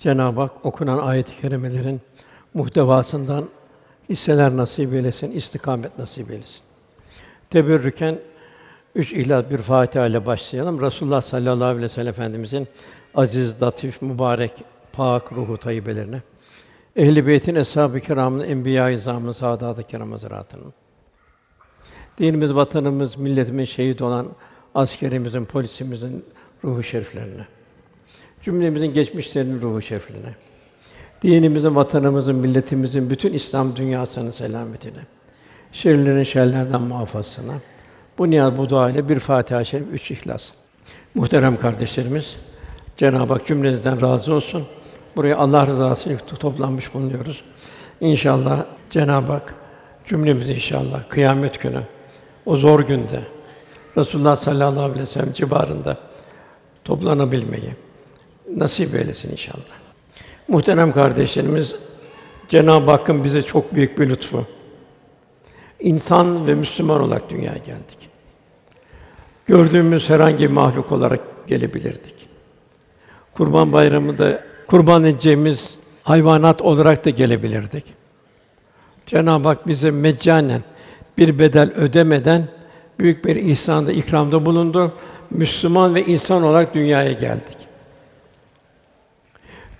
[0.00, 2.00] Cenab-ı Hak okunan ayet-i kerimelerin
[2.54, 3.48] muhtevasından
[4.08, 6.60] hisseler nasip eylesin, istikamet nasip eylesin.
[7.50, 8.18] Teberrüken
[8.94, 10.80] üç ihlas bir Fatiha ile başlayalım.
[10.80, 12.68] Resulullah sallallahu aleyhi ve sellem Efendimizin
[13.14, 16.22] aziz, latif, mübarek, pak ruhu tayyibelerine,
[16.96, 20.12] Ehl-i Beyt'in eshab-ı kiramın, enbiya-i izamın, saadat-ı kiram
[22.18, 24.26] dinimiz, vatanımız, milletimiz şehit olan
[24.74, 26.24] askerimizin, polisimizin
[26.64, 27.46] ruhu şeriflerine,
[28.42, 30.34] cümlemizin geçmişlerinin ruhu şeriflerine,
[31.22, 35.00] dinimizin, vatanımızın, milletimizin, bütün İslam dünyasının selametine,
[35.72, 37.54] şerlerin şerlerden muhafazasına,
[38.18, 40.50] bu niyaz, bu dua ile bir Fatiha-i Şerif, üç İhlas.
[41.14, 42.36] Muhterem kardeşlerimiz,
[42.96, 44.64] Cenab-ı Hak cümlenizden razı olsun.
[45.16, 47.42] Buraya Allah rızası için toplanmış bulunuyoruz.
[48.00, 49.54] İnşallah Cenab-ı Hak
[50.06, 51.80] cümlemizi inşallah kıyamet günü
[52.46, 53.20] o zor günde
[53.96, 55.96] Resulullah sallallahu aleyhi ve sellem civarında
[56.84, 57.74] toplanabilmeyi
[58.56, 59.80] nasip eylesin inşallah.
[60.48, 61.76] Muhterem kardeşlerimiz,
[62.48, 64.46] Cenab-ı Hakk'ın bize çok büyük bir lütfu.
[65.80, 67.98] İnsan ve Müslüman olarak dünyaya geldik.
[69.46, 72.14] Gördüğümüz herhangi bir mahluk olarak gelebilirdik.
[73.34, 77.84] Kurban Bayramı'nda kurban edeceğimiz hayvanat olarak da gelebilirdik.
[79.06, 80.62] Cenab-ı Hak bize meccanen
[81.18, 82.48] bir bedel ödemeden
[82.98, 84.92] büyük bir ihsanda, ikramda bulundu.
[85.30, 87.56] Müslüman ve insan olarak dünyaya geldik.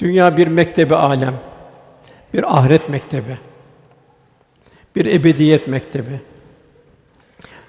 [0.00, 1.34] Dünya bir mektebi alem,
[2.34, 3.38] bir ahiret mektebi,
[4.96, 6.20] bir ebediyet mektebi.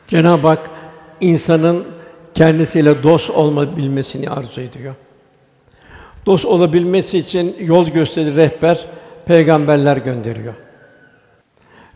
[0.08, 0.70] Cenab-ı Hak
[1.22, 1.86] insanın
[2.34, 4.96] kendisiyle dost olma bilmesini arzu ediyor.
[6.26, 8.86] Dost olabilmesi için yol gösterir rehber,
[9.26, 10.54] peygamberler gönderiyor.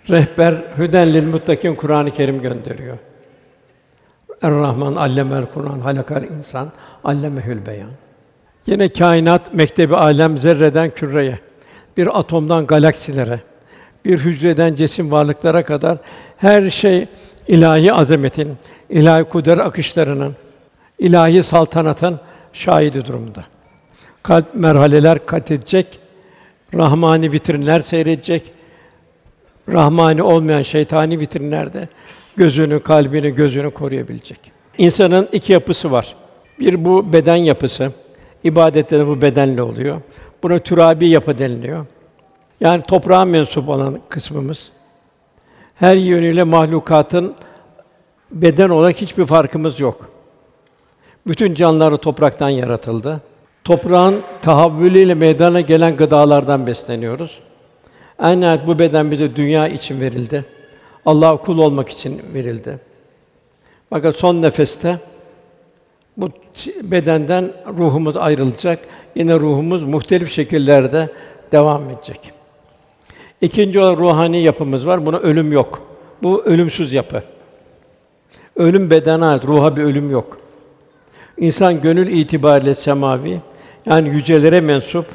[0.09, 2.97] Rehber hüdenlil muttakin Kur'an-ı Kerim gönderiyor.
[4.41, 6.71] Er-Rahman allemel Kur'an halakal insan
[7.03, 7.89] allemehül beyan.
[8.67, 11.39] Yine kainat mektebi alem zerreden küreye,
[11.97, 13.39] bir atomdan galaksilere,
[14.05, 15.97] bir hücreden cesim varlıklara kadar
[16.37, 17.07] her şey
[17.47, 18.57] ilahi azametin,
[18.89, 20.35] ilahi kudret akışlarının,
[20.99, 22.19] ilahi saltanatın
[22.53, 23.45] şahidi durumda.
[24.23, 25.99] Kalp merhaleler kat edecek,
[26.73, 28.51] rahmani vitrinler seyredecek.
[29.69, 31.87] Rahmani olmayan şeytani vitrinlerde
[32.37, 34.39] gözünü, kalbini, gözünü koruyabilecek.
[34.77, 36.15] İnsanın iki yapısı var.
[36.59, 37.91] Bir bu beden yapısı.
[38.45, 40.01] İbadette de bu bedenle oluyor.
[40.43, 41.85] Buna türabi yapı deniliyor.
[42.59, 44.69] Yani toprağa mensup olan kısmımız.
[45.75, 47.35] Her yönüyle mahlukatın
[48.31, 50.09] beden olarak hiçbir farkımız yok.
[51.27, 53.21] Bütün canlılar topraktan yaratıldı.
[53.63, 57.39] Toprağın tahavvülüyle meydana gelen gıdalardan besleniyoruz.
[58.19, 60.45] En nihayet bu beden bize dünya için verildi.
[61.05, 62.79] Allah'a kul olmak için verildi.
[63.89, 64.99] Fakat son nefeste
[66.17, 66.29] bu
[66.83, 68.79] bedenden ruhumuz ayrılacak.
[69.15, 71.09] Yine ruhumuz muhtelif şekillerde
[71.51, 72.31] devam edecek.
[73.41, 75.05] İkinci olarak ruhani yapımız var.
[75.05, 75.81] Buna ölüm yok.
[76.23, 77.23] Bu ölümsüz yapı.
[78.55, 80.37] Ölüm bedene ait, ruha bir ölüm yok.
[81.37, 83.41] İnsan gönül itibariyle semavi,
[83.85, 85.05] yani yücelere mensup.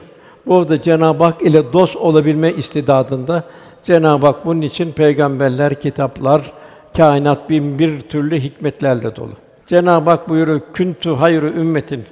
[0.46, 3.44] Bu da Cenab-ı Hak ile dost olabilme istidadında.
[3.82, 6.52] Cenab-ı Hak bunun için peygamberler, kitaplar,
[6.96, 9.32] kainat bin bir türlü hikmetlerle dolu.
[9.70, 12.04] Cenab-ı Hak buyuruyor: "Kuntu hayru ümmetin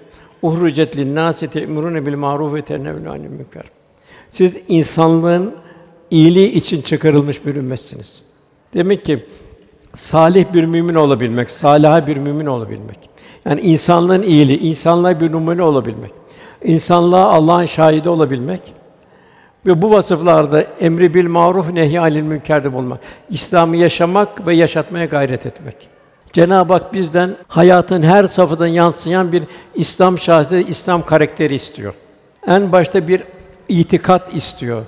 [0.42, 3.64] uhricet lin-nâsi te'murûne bil ma'rûf ve tenhevne münker."
[4.30, 5.54] Siz insanlığın
[6.10, 8.22] iyiliği için çıkarılmış bir ümmetsiniz.
[8.74, 9.26] Demek ki
[9.96, 12.98] salih bir mümin olabilmek, salih bir mümin olabilmek.
[13.44, 16.12] Yani insanlığın iyiliği, insanlığa bir numune olabilmek.
[16.64, 18.60] İnsanlığa Allah'ın şahidi olabilmek
[19.66, 23.00] ve bu vasıflarda emri bil maruf nehy anil münkerde bulmak.
[23.30, 25.97] İslam'ı yaşamak ve yaşatmaya gayret etmek.
[26.32, 29.42] Cenab-ı Hak bizden hayatın her safhadan yansıyan bir
[29.74, 31.94] İslam şahsiyeti, İslam karakteri istiyor.
[32.46, 33.22] En başta bir
[33.68, 34.82] itikat istiyor.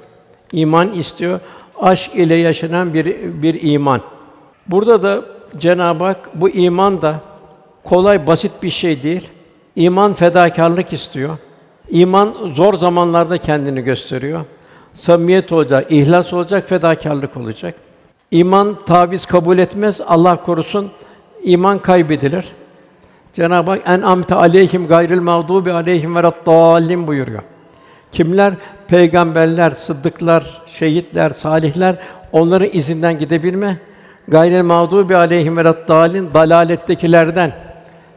[0.53, 1.41] iman istiyor.
[1.81, 3.07] Aşk ile yaşanan bir
[3.43, 4.01] bir iman.
[4.67, 5.25] Burada da
[5.59, 7.21] Cenab-ı Hak bu iman da
[7.85, 9.31] kolay basit bir şey değil.
[9.77, 11.39] İman fedakarlık istiyor.
[11.89, 14.45] İman zor zamanlarda kendini gösteriyor.
[14.93, 17.75] Samimiyet olacak, ihlas olacak, fedakarlık olacak.
[18.31, 20.01] İman taviz kabul etmez.
[20.07, 20.91] Allah korusun
[21.43, 22.53] iman kaybedilir.
[23.33, 27.43] Cenab-ı Hak en amte aleyhim gayril mağdubi aleyhim ve dallin buyuruyor.
[28.13, 28.55] Kimler
[28.89, 31.97] peygamberler, sıddıklar, şehitler, salihler
[32.33, 33.79] onların izinden gidebilme.
[34.29, 37.53] Gayril mağdubi aleyhim ve dallin dalalettekilerden.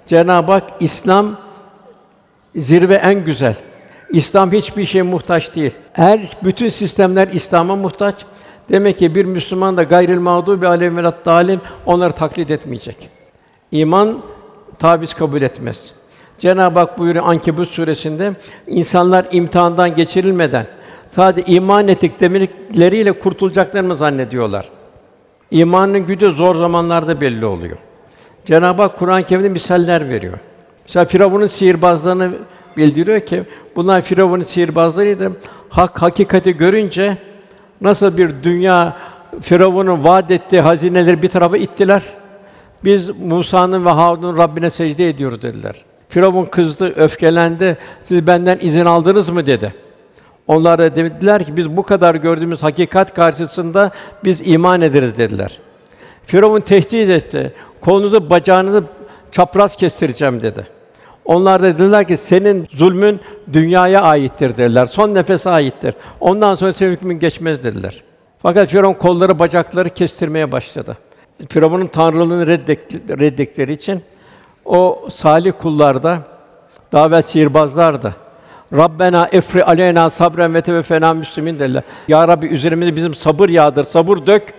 [0.05, 1.37] Cenab-ı Hak İslam
[2.55, 3.55] zirve en güzel.
[4.09, 5.71] İslam hiçbir şeye muhtaç değil.
[5.93, 8.15] Her bütün sistemler İslam'a muhtaç.
[8.69, 13.09] Demek ki bir Müslüman da gayril mağdubi aleyhim ve dalim onları taklit etmeyecek.
[13.71, 14.21] İman
[14.79, 15.91] taviz kabul etmez.
[16.39, 18.33] Cenab-ı Hak buyuruyor Ankebut suresinde
[18.67, 20.67] insanlar imtihandan geçirilmeden
[21.09, 24.69] sadece iman ettik demekleriyle kurtulacaklarını zannediyorlar.
[25.51, 27.77] İmanın gücü zor zamanlarda belli oluyor.
[28.45, 30.37] Cenab-ı Hak Kur'an-ı Kerim'de misaller veriyor.
[30.85, 32.31] Mesela Firavun'un sihirbazlarını
[32.77, 33.43] bildiriyor ki
[33.75, 35.31] bunlar Firavun'un sihirbazlarıydı.
[35.69, 37.17] Hak hakikati görünce
[37.83, 38.97] nasıl bir dünya
[39.41, 42.03] Firavun'un vaat ettiği hazineleri bir tarafa ittiler.
[42.83, 45.75] Biz Musa'nın ve Harun'un Rabbine secde ediyoruz dediler.
[46.09, 47.77] Firavun kızdı, öfkelendi.
[48.03, 49.73] Siz benden izin aldınız mı dedi.
[50.47, 53.91] Onlar da dediler ki biz bu kadar gördüğümüz hakikat karşısında
[54.23, 55.59] biz iman ederiz dediler.
[56.25, 57.53] Firavun tehdit etti.
[57.81, 58.83] Kolunuzu, bacağınızı
[59.31, 60.67] çapraz kestireceğim dedi.
[61.25, 63.19] Onlar da dediler ki senin zulmün
[63.53, 64.85] dünyaya aittir dediler.
[64.85, 65.93] Son nefese aittir.
[66.19, 68.03] Ondan sonra senin hükmün geçmez dediler.
[68.41, 70.97] Fakat Firavun kolları, bacakları kestirmeye başladı.
[71.49, 74.01] Firavun'un tanrılığını reddet- reddettikleri için
[74.65, 76.19] o salih kullarda
[76.91, 78.13] daha evvel sihirbazlar da
[78.73, 81.83] Rabbena efri aleyna sabren ve teveffena müslimin dediler.
[82.07, 84.53] Ya Rabbi üzerimize bizim sabır yağdır, sabır dök.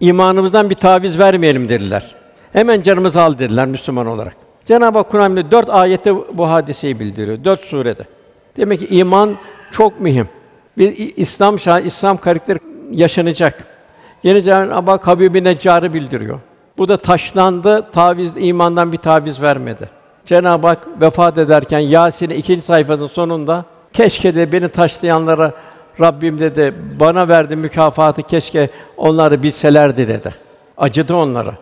[0.00, 2.14] imanımızdan bir taviz vermeyelim dediler.
[2.52, 4.36] Hemen canımızı al dediler Müslüman olarak.
[4.64, 7.44] Cenab-ı Hak Kur'an'da dört ayette bu hadiseyi bildiriyor.
[7.44, 8.02] Dört surede.
[8.56, 9.36] Demek ki iman
[9.70, 10.28] çok mühim.
[10.78, 12.58] Bir İslam şah, İslam karakteri
[12.90, 13.64] yaşanacak.
[14.22, 16.40] Yine Cenab-ı Hak Habib-i Neccar'ı bildiriyor.
[16.78, 19.88] Bu da taşlandı, taviz imandan bir taviz vermedi.
[20.24, 25.52] Cenab-ı Hak vefat ederken Yasin'in ikinci sayfasının sonunda keşke de beni taşlayanlara
[26.00, 30.34] Rabbim dedi bana verdi mükafatı keşke onlar da bilselerdi dedi.
[30.76, 31.54] Acıdı onlara.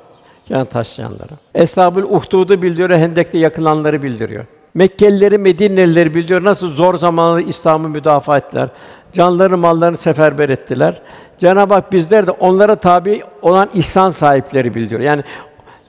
[0.48, 1.32] Yani taşlayanlara.
[1.54, 4.44] Eshab-ül Uhdud'u bildiriyor, Hendek'te yakılanları bildiriyor.
[4.74, 6.44] Mekkelileri, Medinelileri bildiriyor.
[6.44, 8.68] Nasıl zor zamanlarda İslam'ı müdafaa ettiler.
[9.12, 11.02] Canlarını, mallarını seferber ettiler.
[11.38, 15.00] Cenab-ı Hak bizler de onlara tabi olan ihsan sahipleri bildiriyor.
[15.00, 15.22] Yani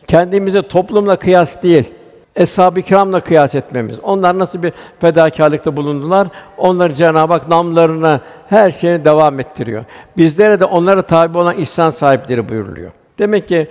[0.08, 1.94] kendimize toplumla kıyas değil,
[2.36, 4.00] Eshab-ı Kiram'la kıyas etmemiz.
[4.00, 6.28] Onlar nasıl bir fedakârlıkta bulundular?
[6.58, 9.86] Onları Cenab-ı Hak namlarına her şeyini devam ettiriyor.
[10.18, 12.92] Bizlere de onlara tabi olan ihsan sahipleri buyuruluyor.
[13.20, 13.68] Demek ki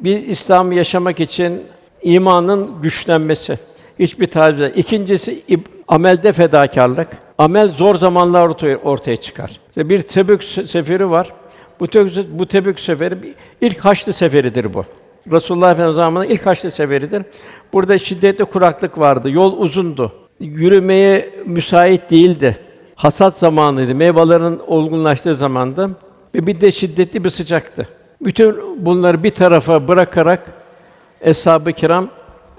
[0.00, 1.62] biz İslam'ı yaşamak için
[2.02, 3.58] imanın güçlenmesi
[3.98, 4.76] hiçbir yok.
[4.76, 5.42] İkincisi
[5.88, 7.08] amelde fedakarlık.
[7.38, 9.60] Amel zor zamanlar ortaya, ortaya çıkar.
[9.68, 11.32] İşte bir Tebük se- seferi var.
[11.80, 14.84] Bu Tebük, bu Tebük seferi bir- ilk Haçlı seferidir bu.
[15.32, 17.22] Resulullah Efendimiz zamanında ilk Haçlı seferidir.
[17.72, 19.30] Burada şiddetli kuraklık vardı.
[19.30, 20.12] Yol uzundu.
[20.40, 22.56] Yürümeye müsait değildi.
[22.94, 23.94] Hasat zamanıydı.
[23.94, 25.90] Meyvelerin olgunlaştığı zamandı
[26.34, 27.88] ve bir de şiddetli bir sıcaktı.
[28.20, 28.56] Bütün
[28.86, 30.52] bunları bir tarafa bırakarak
[31.20, 32.08] Eshab-ı Kiram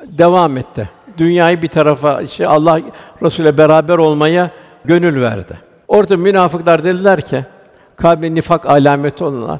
[0.06, 0.90] devam etti.
[1.18, 2.80] Dünyayı bir tarafa, işte Allah
[3.24, 4.52] Resulü'yle beraber olmaya
[4.86, 5.58] gönül verdi.
[5.88, 7.40] Orada münafıklar dediler ki,
[7.96, 9.60] kalbi nifak alameti olanlar,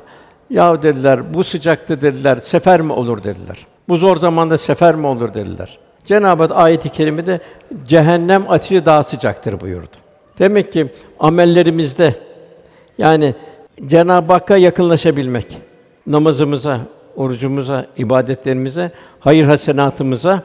[0.50, 3.58] ya dediler, bu sıcakta dediler, sefer mi olur dediler.
[3.90, 5.80] Bu zor zamanda sefer mi olur dediler.
[6.04, 7.40] Cenab-ı Hak ayet-i kerimede
[7.88, 9.98] cehennem ateşi daha sıcaktır buyurdu.
[10.40, 10.88] Demek ki
[11.20, 12.16] amellerimizde
[12.98, 13.36] yani
[13.86, 15.58] Cenab-ı Hakk'a yakınlaşabilmek,
[16.08, 16.80] namazımıza,
[17.16, 20.44] orucumuza, ibadetlerimize, hayır hasenatımıza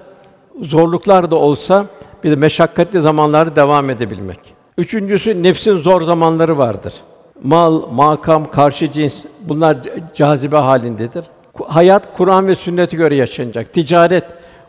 [0.63, 1.87] zorluklar da olsa
[2.25, 4.39] bir de meşakkatli zamanlarda devam edebilmek.
[4.79, 6.95] Üçüncüsü nefsin zor zamanları vardır.
[7.43, 9.77] Mal, makam, karşı cins bunlar
[10.15, 11.25] cazibe halindedir.
[11.67, 13.73] Hayat Kur'an ve sünnete göre yaşanacak.
[13.73, 14.25] Ticaret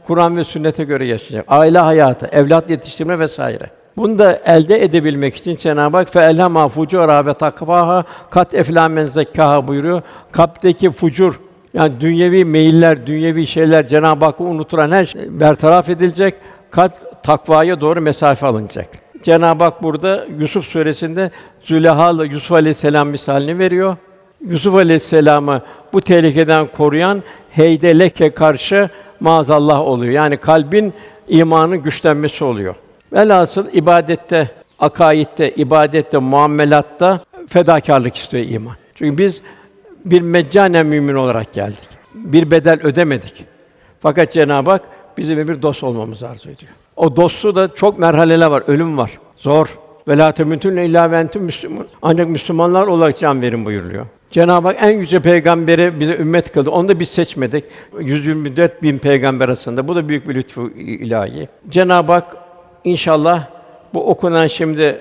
[0.08, 1.46] Kur'an ve sünnete göre yaşayacak.
[1.48, 3.70] Aile hayatı, evlat yetiştirme vesaire.
[3.98, 9.68] Bunu da elde edebilmek için Cenab-ı Hak fe'elhema fucura ve takvaha kat efla men zekkaha
[9.68, 10.02] buyuruyor.
[10.32, 11.40] Kalpteki fucur
[11.74, 16.36] yani dünyevi meyiller, dünyevi şeyler Cenab-ı Hakk'ı unuturan her şey bertaraf edilecek.
[16.72, 18.88] Kalp takvaya doğru mesafe alınacak.
[19.24, 21.32] Cenab-ı Hak burada Yusuf suresinde
[21.62, 23.98] Züleyha'la Yusuf Aleyhisselam misalini veriyor.
[24.48, 25.62] Yusuf Aleyhisselam'ı
[25.94, 30.12] bu tehlikeden koruyan heydeleke karşı maazallah oluyor.
[30.12, 30.94] Yani kalbin
[31.28, 32.76] imanın güçlenmesi oluyor.
[33.14, 34.50] Velhasıl ibadette,
[34.80, 38.76] akaidde, ibadette, muamelatta fedakarlık istiyor iman.
[38.96, 39.42] Çünkü biz
[40.06, 41.90] bir meccanen mümin olarak geldik.
[42.14, 43.46] Bir bedel ödemedik.
[44.00, 44.82] Fakat Cenab-ı Hak
[45.18, 46.72] bizim bir dost olmamızı arzu ediyor.
[46.96, 49.12] O dostluğu da çok merhaleler var, ölüm var.
[49.38, 49.78] Zor.
[50.08, 51.88] Ve la temutun illa ve entum müslümun.
[52.02, 54.06] Ancak Müslümanlar olarak can verin buyuruluyor.
[54.32, 56.70] Cenab-ı Hak en yüce peygamberi bize ümmet kıldı.
[56.70, 57.64] Onu da biz seçmedik.
[58.00, 59.88] 124 bin peygamber arasında.
[59.88, 61.48] Bu da büyük bir lütfu ilahi.
[61.70, 62.47] Cenab-ı Hak
[62.92, 63.48] inşallah
[63.94, 65.00] bu okunan şimdi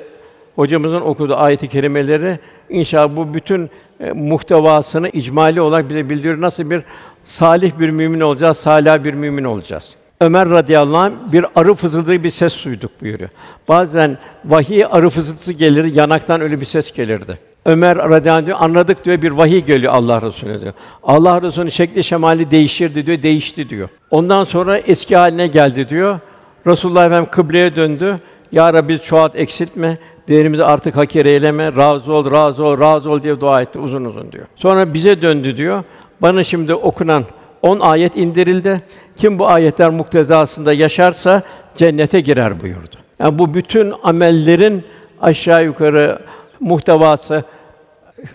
[0.57, 2.39] hocamızın okuduğu ayet-i kerimeleri
[2.69, 6.41] inşallah bu bütün e, muhtevasını icmali olarak bize bildiriyor.
[6.41, 6.83] Nasıl bir
[7.25, 9.95] salih bir mümin olacağız, salih bir mümin olacağız.
[10.21, 13.31] Ömer radıyallahu anh bir arı fısıldığı bir ses duyduk buyuruyor.
[13.69, 17.39] Bazen vahiy arı fısıltısı gelir, yanaktan öyle bir ses gelirdi.
[17.65, 20.73] Ömer radıyallahu anh diyor, anladık diyor bir vahiy geliyor Allah Resulüne diyor.
[21.03, 23.89] Allah Resulü'nün şekli şemali değişirdi diyor, değişti diyor.
[24.11, 26.21] Ondan sonra eski haline geldi diyor.
[26.67, 28.21] Resulullah Efendimiz kıbleye döndü.
[28.53, 29.99] Ya Rabbi çoğalt eksiltme.
[30.29, 31.77] Değerimizi artık hakir eyleme.
[31.77, 34.47] Razı ol, razı ol, razı ol diye dua etti uzun uzun diyor.
[34.57, 35.85] Sonra bize döndü diyor.
[36.23, 37.25] Bana şimdi okunan
[37.63, 38.81] 10 ayet indirildi.
[39.17, 41.43] Kim bu ayetler muktezasında yaşarsa
[41.75, 42.97] cennete girer buyurdu.
[43.19, 44.85] Yani bu bütün amellerin
[45.21, 46.19] aşağı yukarı
[46.61, 47.45] muhtevası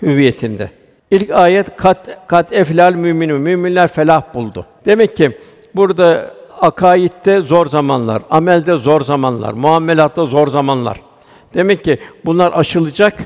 [0.01, 0.69] hüviyetinde.
[1.11, 3.41] İlk ayet kat kat eflal müminun.
[3.41, 4.65] Müminler felah buldu.
[4.85, 5.37] Demek ki
[5.75, 11.01] burada akaidde zor zamanlar, amelde zor zamanlar, muamelatta zor zamanlar.
[11.53, 13.25] Demek ki bunlar aşılacak.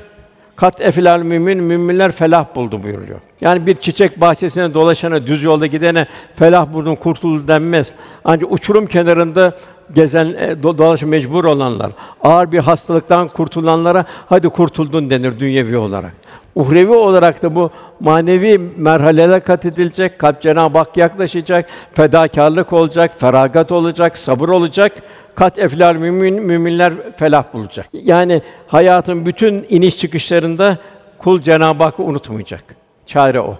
[0.56, 3.20] Kat eflal mümin müminler felah buldu buyuruyor.
[3.40, 7.92] Yani bir çiçek bahçesine dolaşana, düz yolda gidene felah buldun, kurtuldu denmez.
[8.24, 9.56] Ancak uçurum kenarında
[9.94, 16.12] gezen, e, dolaş mecbur olanlar, ağır bir hastalıktan kurtulanlara hadi kurtuldun denir dünyevi olarak.
[16.54, 23.72] Uhrevi olarak da bu manevi merhaleler kat edilecek, kalp Cenab-ı Hak yaklaşacak, fedakarlık olacak, feragat
[23.72, 24.92] olacak, sabır olacak.
[25.34, 27.86] Kat eflal mümin müminler felah bulacak.
[27.92, 30.78] Yani hayatın bütün iniş çıkışlarında
[31.18, 32.64] kul Cenab-ı Hakk'ı unutmayacak.
[33.06, 33.58] Çare o.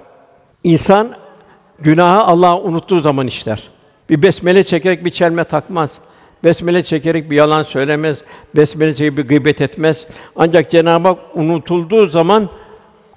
[0.65, 1.09] İnsan
[1.79, 3.69] günahı Allah'ı unuttuğu zaman işler.
[4.11, 5.99] Bir besmele çekerek bir çelme takmaz.
[6.45, 8.23] Besmele çekerek bir yalan söylemez.
[8.57, 10.07] Besmele çekerek bir gıybet etmez.
[10.37, 12.49] Ancak Cenab-ı Hak unutulduğu zaman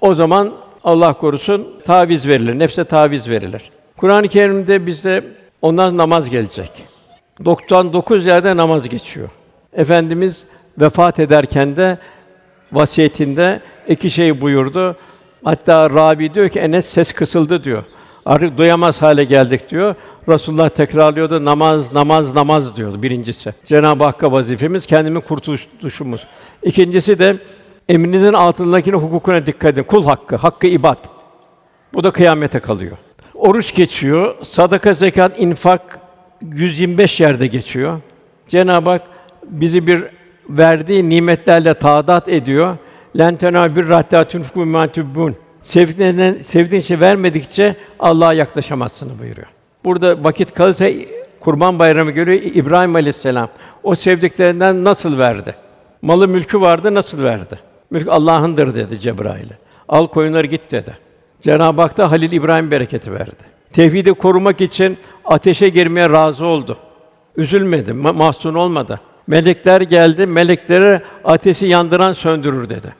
[0.00, 0.52] o zaman
[0.84, 2.58] Allah korusun taviz verilir.
[2.58, 3.70] Nefse taviz verilir.
[3.96, 5.24] Kur'an-ı Kerim'de bize
[5.62, 6.70] ondan namaz gelecek.
[7.44, 9.28] 99 yerde namaz geçiyor.
[9.72, 10.44] Efendimiz
[10.78, 11.98] vefat ederken de
[12.72, 14.96] vasiyetinde iki şey buyurdu.
[15.44, 17.84] Hatta Rabi diyor ki Enes ses kısıldı diyor.
[18.26, 19.94] Artık duyamaz hale geldik diyor.
[20.30, 21.44] Resulullah tekrarlıyordu.
[21.44, 23.54] Namaz, namaz, namaz diyordu birincisi.
[23.66, 26.26] Cenab-ı Hakk'a vazifemiz, kendimi kurtuluşumuz.
[26.62, 27.36] İkincisi de
[27.88, 29.82] emrinizin altındakine hukukuna dikkat edin.
[29.82, 30.98] Kul hakkı, hakkı ibad.
[31.94, 32.96] Bu da kıyamete kalıyor.
[33.34, 35.98] Oruç geçiyor, sadaka, zekat, infak
[36.52, 38.00] 125 yerde geçiyor.
[38.48, 39.02] Cenab-ı Hak
[39.44, 40.04] bizi bir
[40.48, 42.76] verdiği nimetlerle taadat ediyor.
[43.18, 45.36] Len tenâbir hattâ tunfiku mimâ tuhibbûn.
[45.62, 49.59] Sevdiğinden sevdiğin şey vermedikçe Allah'a yaklaşamazsın buyuruyor.
[49.84, 50.88] Burada vakit kalırsa
[51.40, 53.48] Kurban Bayramı görüyor İbrahim Aleyhisselam
[53.82, 55.54] o sevdiklerinden nasıl verdi?
[56.02, 57.58] Malı mülkü vardı nasıl verdi?
[57.90, 59.58] Mülk Allah'ındır dedi Cebrail'e.
[59.88, 60.96] Al koyunları git dedi.
[61.40, 63.44] Cenab-ı Hak da Halil İbrahim bereketi verdi.
[63.72, 66.76] Tevhidi korumak için ateşe girmeye razı oldu.
[67.36, 69.00] Üzülmedi, ma- mahzun olmadı.
[69.26, 72.94] Melekler geldi, melekleri ateşi yandıran söndürür dedi.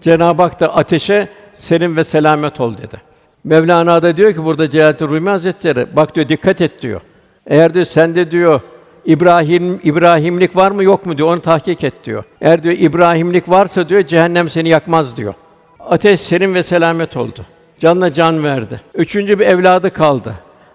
[0.00, 3.13] Cenab-ı Hak da ateşe serin ve selamet ol dedi.
[3.44, 7.00] Mevlana da diyor ki burada Celalettin Rumi Hazretleri bak diyor dikkat et diyor.
[7.46, 8.60] Eğer diyor sende diyor
[9.04, 12.24] İbrahim İbrahimlik var mı yok mu diyor onu tahkik et diyor.
[12.40, 15.34] Eğer diyor İbrahimlik varsa diyor cehennem seni yakmaz diyor.
[15.80, 17.46] Ateş serin ve selamet oldu.
[17.80, 18.80] Canla can verdi.
[18.94, 20.34] Üçüncü bir evladı kaldı.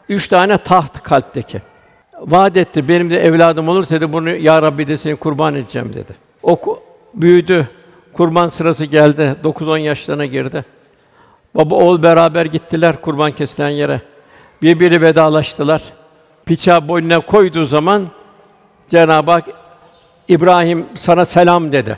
[0.09, 1.61] Üç tane taht kalpteki.
[2.21, 6.13] Vaat etti benim de evladım olursa dedi bunu ya Rabbi de seni kurban edeceğim dedi.
[6.43, 6.79] O
[7.13, 7.67] büyüdü.
[8.13, 9.35] Kurban sırası geldi.
[9.43, 10.65] 9-10 yaşlarına girdi.
[11.55, 14.01] Baba oğul beraber gittiler kurban kesilen yere.
[14.61, 15.81] Birbiri vedalaştılar.
[16.49, 18.07] Bıçağı boynuna koyduğu zaman
[18.89, 19.45] Cenab-ı Hak
[20.27, 21.97] İbrahim sana selam dedi.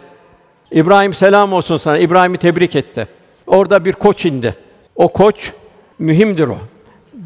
[0.71, 1.97] İbrahim selam olsun sana.
[1.97, 3.07] İbrahim'i tebrik etti.
[3.47, 4.55] Orada bir koç indi.
[4.95, 5.51] O koç
[5.99, 6.57] mühimdir o.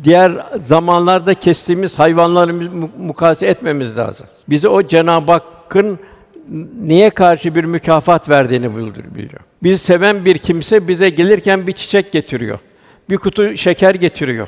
[0.04, 4.28] Diğer zamanlarda kestiğimiz hayvanları mu- mukayese etmemiz lazım.
[4.50, 6.00] Bize o Cenab-ı Hakk'ın
[6.82, 8.76] niye karşı bir mükafat verdiğini
[9.16, 9.42] biliyor.
[9.64, 12.60] Bizi seven bir kimse bize gelirken bir çiçek getiriyor.
[13.10, 14.48] Bir kutu şeker getiriyor.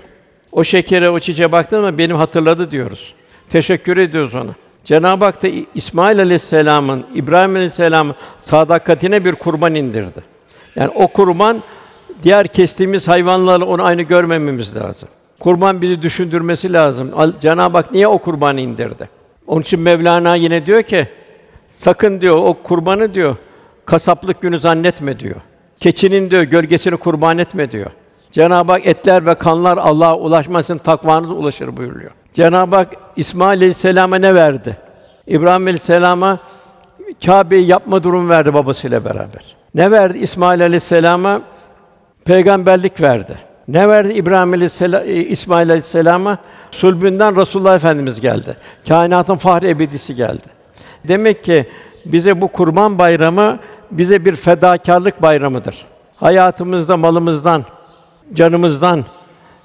[0.52, 3.14] O şekere, o çiçeğe baktın mı benim hatırladı diyoruz.
[3.50, 4.56] Teşekkür ediyoruz ona.
[4.84, 10.24] Cenab-ı Hak da İsmail Aleyhisselam'ın, İbrahim Aleyhisselam'ın sadakatine bir kurban indirdi.
[10.76, 11.64] Yani o kurban
[12.24, 15.10] diğer kestiğimiz hayvanlarla onu aynı görmememiz lazım.
[15.40, 17.12] Kurban bizi düşündürmesi lazım.
[17.42, 19.10] Cenab-ı Hak niye o kurbanı indirdi?
[19.48, 21.08] Onun için Mevlana yine diyor ki
[21.68, 23.36] sakın diyor o kurbanı diyor
[23.86, 25.36] kasaplık günü zannetme diyor.
[25.80, 27.92] Keçinin diyor gölgesini kurban etme diyor.
[28.32, 32.12] Cenab-ı Hak etler ve kanlar Allah'a ulaşmasın takvanız ulaşır buyuruyor.
[32.34, 34.78] Cenab-ı Hak İsmail Aleyhisselam'a ne verdi?
[35.28, 36.40] İbrahim Aleyhisselam'a
[37.26, 39.56] Kâbe'yi yapma durum verdi babasıyla beraber.
[39.76, 41.42] Ne verdi İsmail Aleyhisselam'a?
[42.26, 43.38] Peygamberlik verdi.
[43.68, 46.38] Ne verdi İbrahim Aleyhisselam İsmail Aleyhisselam'a?
[46.72, 48.58] Sulbünden Resulullah Efendimiz geldi.
[48.88, 50.57] Kainatın fahri ebedisi geldi.
[51.08, 51.68] Demek ki
[52.06, 53.60] bize bu Kurban Bayramı
[53.92, 55.86] bize bir fedakarlık bayramıdır.
[56.16, 57.66] Hayatımızda malımızdan,
[58.34, 59.06] canımızdan,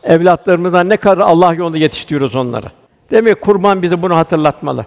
[0.03, 2.67] evlatlarımızdan ne kadar Allah yolunda yetiştiriyoruz onları.
[3.11, 4.87] Demek ki kurban bize bunu hatırlatmalı.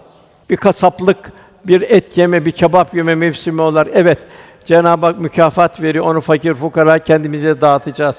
[0.50, 1.32] Bir kasaplık,
[1.64, 3.88] bir et yeme, bir kebap yeme mevsimi olar.
[3.92, 4.18] Evet,
[4.64, 6.04] Cenab-ı Hak mükafat veriyor.
[6.04, 8.16] Onu fakir fukara kendimize dağıtacağız.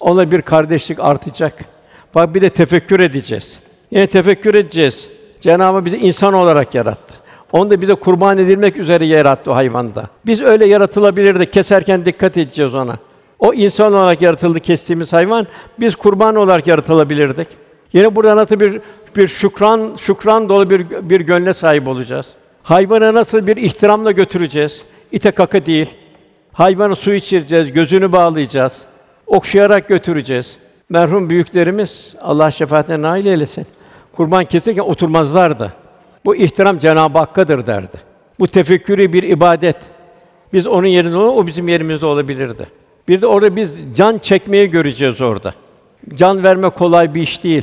[0.00, 1.64] Ona bir kardeşlik artacak.
[2.14, 3.58] Bak bir de tefekkür edeceğiz.
[3.90, 5.08] Yine tefekkür edeceğiz.
[5.40, 7.14] Cenab-ı Hak bizi insan olarak yarattı.
[7.56, 10.04] Onu da bize kurban edilmek üzere yarattı o hayvanda.
[10.26, 11.52] Biz öyle yaratılabilirdik.
[11.52, 12.98] Keserken dikkat edeceğiz ona.
[13.38, 15.46] O insan olarak yaratıldı kestiğimiz hayvan.
[15.80, 17.48] Biz kurban olarak yaratılabilirdik.
[17.92, 18.80] Yine burada nasıl bir
[19.16, 22.26] bir şükran şükran dolu bir bir gönle sahip olacağız.
[22.62, 24.82] Hayvana nasıl bir ihtiramla götüreceğiz?
[25.12, 25.90] İte kaka değil.
[26.52, 28.82] Hayvanı su içireceğiz, gözünü bağlayacağız.
[29.26, 30.56] Okşayarak götüreceğiz.
[30.88, 33.66] Merhum büyüklerimiz Allah şefaatine nail eylesin.
[34.12, 35.72] Kurban keserken oturmazlardı.
[36.26, 37.96] Bu ihtiram Cenab-ı Hakk'adır derdi.
[38.40, 39.76] Bu tefekkürü bir ibadet.
[40.52, 42.66] Biz onun yerinde olur, o bizim yerimizde olabilirdi.
[43.08, 45.54] Bir de orada biz can çekmeyi göreceğiz orada.
[46.14, 47.62] Can verme kolay bir iş değil.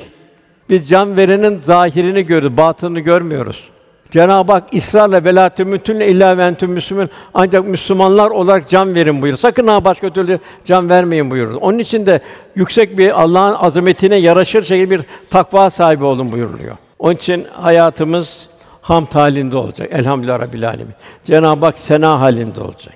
[0.69, 3.69] Biz can verenin zahirini görüyoruz, batını görmüyoruz.
[4.11, 9.37] Cenab-ı Hak ısrarla velâ tümütünle illâ ve entüm müslümün ancak Müslümanlar olarak can verin buyuruyor.
[9.37, 11.61] Sakın ha başka türlü can vermeyin buyuruyor.
[11.61, 12.21] Onun için de
[12.55, 16.77] yüksek bir Allah'ın azametine yaraşır şekilde bir takva sahibi olun buyuruluyor.
[16.99, 18.47] Onun için hayatımız
[18.83, 19.89] hamd halinde olacak.
[19.91, 20.93] Elhamdülillah Rabbil Alemin.
[21.23, 22.95] Cenab-ı Hak sena halinde olacak.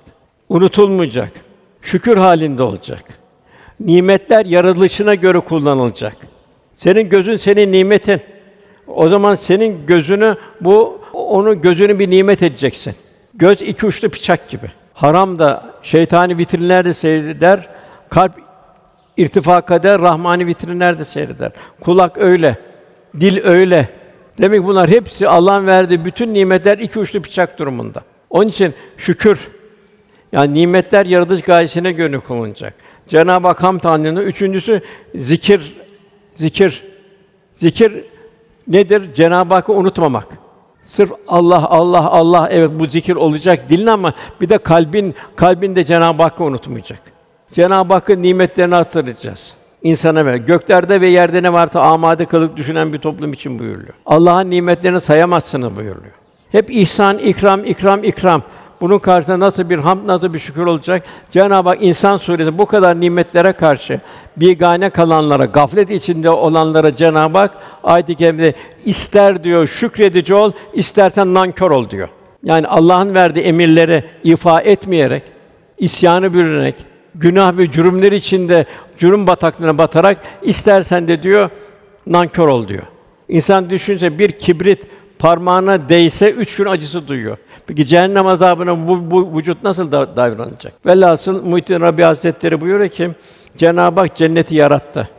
[0.50, 1.32] Unutulmayacak.
[1.82, 3.04] Şükür halinde olacak.
[3.80, 6.16] Nimetler yaratılışına göre kullanılacak.
[6.74, 8.22] Senin gözün senin nimetin.
[8.88, 12.96] O zaman senin gözünü bu onu gözünü bir nimet edeceksin.
[13.34, 14.72] Göz iki uçlu bıçak gibi.
[14.94, 17.70] Haram da şeytani vitrinlerde seyreder,
[18.10, 18.32] kalp
[19.18, 21.52] irtifa kader, rahmani vitrinlerde seyreder.
[21.80, 22.58] Kulak öyle,
[23.20, 23.90] dil öyle.
[24.38, 28.02] Demek bunlar hepsi Allah'ın verdiği bütün nimetler iki uçlu bıçak durumunda.
[28.30, 29.48] Onun için şükür
[30.32, 32.74] yani nimetler yaratılış gayesine göre kullanılacak.
[33.08, 34.20] Cenab-ı Hak hamd halinde.
[34.20, 34.82] Üçüncüsü
[35.16, 35.78] zikir.
[36.36, 36.84] Zikir.
[37.54, 38.04] Zikir
[38.68, 39.14] nedir?
[39.14, 40.28] Cenab-ı Hakk'ı unutmamak.
[40.84, 46.24] Sırf Allah Allah Allah evet bu zikir olacak dilin ama bir de kalbin kalbinde Cenab-ı
[46.24, 47.00] Hakk'ı unutmayacak.
[47.52, 49.54] Cenab-ı Hakk'ın nimetlerini hatırlayacağız.
[49.84, 50.36] İnsana ver.
[50.36, 53.94] Göklerde ve yerde ne varsa amade kalıp düşünen bir toplum için buyuruluyor.
[54.06, 56.14] Allah'ın nimetlerini sayamazsınız buyuruluyor.
[56.52, 58.44] Hep ihsan, ikram, ikram, ikram.
[58.82, 61.04] Bunun karşısında nasıl bir hamd, nasıl bir şükür olacak?
[61.32, 64.02] Cenab-ı Hak İnsan Suresi bu kadar nimetlere karşı
[64.38, 67.52] bigane kalanlara, gaflet içinde olanlara Cenab-ı Hak
[67.84, 68.54] ayet-i kerimede
[68.86, 72.10] ister diyor şükredici ol, istersen nankör ol diyor.
[72.44, 75.24] Yani Allah'ın verdiği emirleri ifa etmeyerek,
[75.78, 76.76] isyanı bürünerek,
[77.20, 78.66] günah ve cürümler içinde
[78.98, 81.50] cürüm bataklığına batarak istersen de diyor
[82.08, 82.84] nankör ol diyor.
[83.30, 84.88] İnsan düşünse bir kibrit
[85.20, 87.38] parmağına değse üç gün acısı duyuyor.
[87.68, 90.74] Peki cehennem azabına bu, bu vücut nasıl da, davranacak?
[90.86, 93.12] Velhasıl Muhittin Rabi Hazretleri buyuruyor ki
[93.58, 95.10] Cenab-ı Hak cenneti yarattı.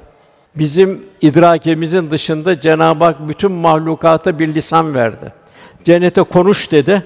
[0.54, 5.32] Bizim idrakimizin dışında Cenab-ı Hak bütün mahlukata bir lisan verdi.
[5.84, 7.02] Cennete konuş dedi.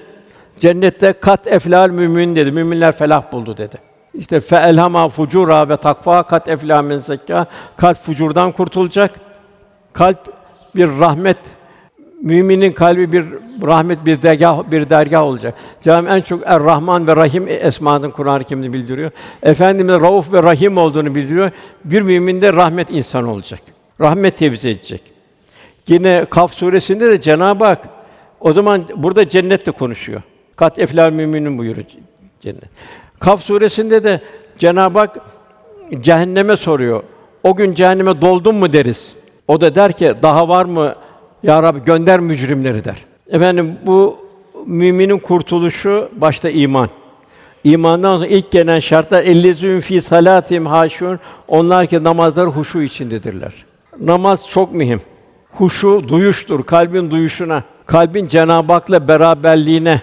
[0.59, 2.51] Cennette kat eflal mümin dedi.
[2.51, 3.92] Müminler felah buldu dedi.
[4.13, 6.47] İşte fe elhama fucura ve takva kat
[6.83, 7.45] min zekâ.
[7.77, 9.11] Kalp fucurdan kurtulacak.
[9.93, 10.33] Kalp
[10.75, 11.39] bir rahmet
[12.23, 13.25] Müminin kalbi bir
[13.61, 15.55] rahmet bir dergah bir dergah olacak.
[15.81, 19.11] Cenab-ı en çok Er-Rahman ve Rahim esmanın Kur'an-ı Kerim'de bildiriyor.
[19.43, 21.51] Efendimiz Rauf ve Rahim olduğunu bildiriyor.
[21.85, 23.59] Bir mümin de rahmet insan olacak.
[24.01, 25.01] Rahmet tevzi edecek.
[25.87, 27.79] Yine Kaf suresinde de Cenab-ı Hak
[28.39, 30.21] o zaman burada cennette konuşuyor.
[30.55, 31.85] Kat eflal müminin buyuruyor
[32.41, 32.63] cennet.
[33.19, 34.21] Kaf suresinde de
[34.57, 35.17] Cenab-ı Hak
[36.01, 37.03] cehenneme soruyor.
[37.43, 39.15] O gün cehenneme doldun mu deriz.
[39.47, 40.95] O da der ki daha var mı
[41.43, 42.97] ya Rabbi gönder mücrimleri der.
[43.29, 44.17] Efendim bu
[44.65, 46.89] müminin kurtuluşu başta iman.
[47.63, 51.19] İmandan sonra ilk gelen şartlar ellezün fi salatim haşun.
[51.47, 53.53] Onlar ki namazlar huşu içindedirler.
[53.99, 55.01] Namaz çok mühim.
[55.51, 60.01] Huşu duyuştur, kalbin duyuşuna, kalbin Cenab-ı Hak'la beraberliğine,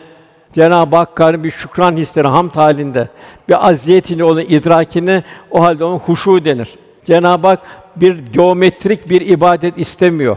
[0.52, 3.08] Cenab-ı Hakk'a bir şükran hisleri hamd halinde,
[3.48, 6.78] bir aziyetini olan idrakini o halde onun huşu denir.
[7.04, 7.60] Cenab-ı Hak
[7.96, 10.36] bir geometrik bir ibadet istemiyor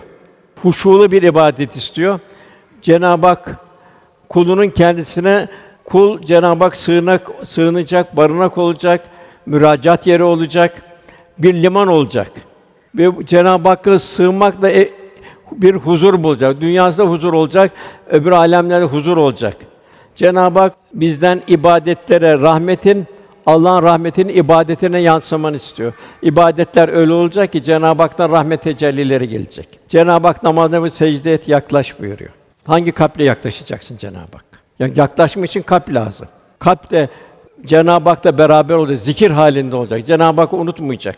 [0.64, 2.20] huşulu bir ibadet istiyor.
[2.82, 3.58] Cenab-ı Hak
[4.30, 5.48] kulunun kendisine
[5.86, 9.06] kul Cenab-ı Hak sığınak sığınacak, barınak olacak,
[9.46, 10.82] müracaat yeri olacak,
[11.38, 12.32] bir liman olacak.
[12.96, 14.90] Ve Cenab-ı Hakk'a sığınmakla e,
[15.52, 16.62] bir huzur bulacak.
[16.62, 17.72] Dünyasında huzur olacak,
[18.10, 19.58] öbür alemlerde huzur olacak.
[20.16, 23.06] Cenab-ı Hak bizden ibadetlere rahmetin
[23.46, 25.94] Allah'ın rahmetinin ibadetine yansımanı istiyor.
[26.22, 29.80] İbadetler öyle olacak ki Cenab-ı Hak'tan rahmet tecellileri gelecek.
[29.88, 32.32] Cenab-ı Hak namazda ve secde et yaklaş buyuruyor.
[32.68, 34.46] Hangi kalple yaklaşacaksın Cenab-ı Hak?
[34.80, 36.28] Yani yaklaşmak için kalp lazım.
[36.60, 37.10] Kalp de
[37.66, 40.06] Cenab-ı Hak'la beraber olacak, zikir halinde olacak.
[40.06, 41.18] Cenab-ı Hak'ı unutmayacak.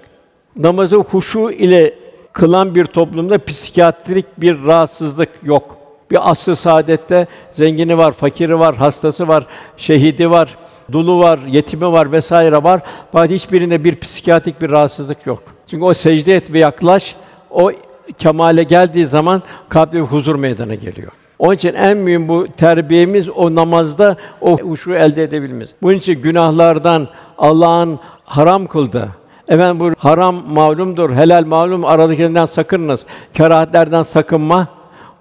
[0.58, 1.94] Namazı huşu ile
[2.34, 5.78] kılan bir toplumda psikiyatrik bir rahatsızlık yok.
[6.12, 10.58] Bir asr saadette zengini var, fakiri var, hastası var, şehidi var,
[10.92, 12.82] dulu var, yetimi var vesaire var.
[13.12, 15.44] Fakat hiçbirinde bir psikiyatrik bir rahatsızlık yok.
[15.68, 17.16] Çünkü o secde et ve yaklaş,
[17.52, 17.72] o
[18.18, 21.12] kemale geldiği zaman kalpte bir huzur meydana geliyor.
[21.40, 25.70] Onun için en mühim bu terbiyemiz o namazda o huşu elde edebilmemiz.
[25.82, 29.10] Bunun için günahlardan Allah'ın haram kıldı.
[29.48, 33.06] Efendim bu haram malumdur, helal malum aradakilerinden sakınınız.
[33.34, 34.68] Kerahatlerden sakınma.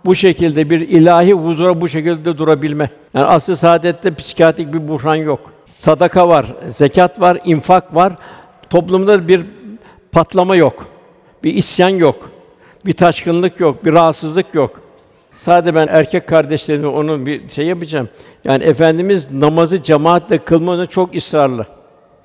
[0.04, 2.90] Bu şekilde bir ilahi huzura bu şekilde durabilme.
[3.14, 5.40] Yani asıl saadette psikiyatrik bir buhran yok.
[5.70, 8.12] Sadaka var, zekat var, infak var.
[8.70, 9.46] Toplumda bir
[10.12, 10.86] patlama yok.
[11.44, 12.30] Bir isyan yok.
[12.86, 14.80] Bir taşkınlık yok, bir rahatsızlık yok.
[15.32, 18.08] Sadece ben erkek kardeşlerime onun bir şey yapacağım.
[18.44, 21.66] Yani efendimiz namazı cemaatle kılmanı çok ısrarlı.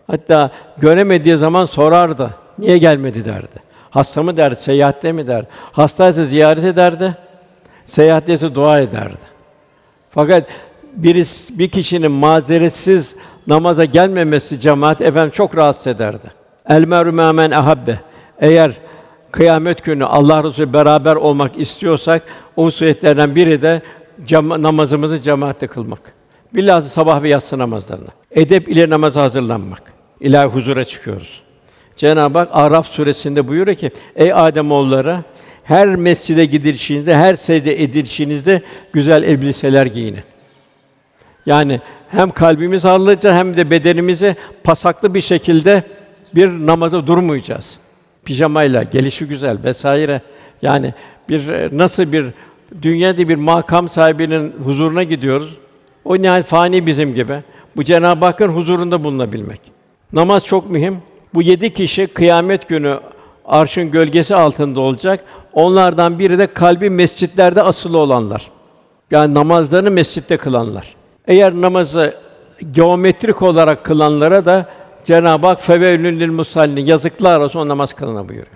[0.08, 2.30] Hatta göremediği zaman sorardı.
[2.60, 3.70] Niye gelmedi derdi.
[3.89, 5.48] Hasta mı derdi, seyahatte mi derdi.
[5.72, 7.15] Hastaysa ziyaret ederdi.
[7.89, 9.25] Seyahatteyse dua ederdi.
[10.10, 10.47] Fakat
[10.95, 13.15] birisi bir kişinin mazeretsiz
[13.47, 16.28] namaza gelmemesi cemaat efendim çok rahatsız ederdi.
[16.69, 17.99] El meru men ahabbe.
[18.39, 18.71] Eğer
[19.32, 22.23] kıyamet günü Allah Resulü beraber olmak istiyorsak
[22.56, 23.82] o hususiyetlerden biri de
[24.25, 26.13] cema- namazımızı cemaatle kılmak.
[26.56, 28.08] Bilhassa sabah ve yatsı namazlarını.
[28.32, 29.82] Edep ile namaza hazırlanmak.
[30.19, 31.41] İlahi huzura çıkıyoruz.
[31.95, 35.23] Cenab-ı Hak Araf suresinde buyuruyor ki: Ey Adem oğulları
[35.70, 38.62] her mescide gidişinizde, her secde edilişinizde
[38.94, 40.24] güzel elbiseler giyinin.
[41.46, 45.84] Yani hem kalbimiz hazırlayacağız hem de bedenimizi pasaklı bir şekilde
[46.36, 47.78] bir namaza durmayacağız.
[48.26, 50.22] Pijamayla, gelişi güzel vesaire.
[50.62, 50.94] Yani
[51.30, 51.42] bir
[51.78, 52.26] nasıl bir
[52.82, 55.58] dünyada bir makam sahibinin huzuruna gidiyoruz.
[56.06, 57.36] O nihayet fani bizim gibi.
[57.78, 59.62] Bu Cenab-ı Hakk'ın huzurunda bulunabilmek.
[60.14, 60.98] Namaz çok mühim.
[61.34, 63.00] Bu yedi kişi kıyamet günü
[63.50, 65.24] arşın gölgesi altında olacak.
[65.54, 68.52] Onlardan biri de kalbi mescitlerde asılı olanlar.
[69.12, 70.96] Yani namazlarını mescitte kılanlar.
[71.28, 72.16] Eğer namazı
[72.72, 74.66] geometrik olarak kılanlara da
[75.06, 78.56] Cenab-ı Hak feveylün lil musallin yazıklar olsun o namaz kılana buyuruyor.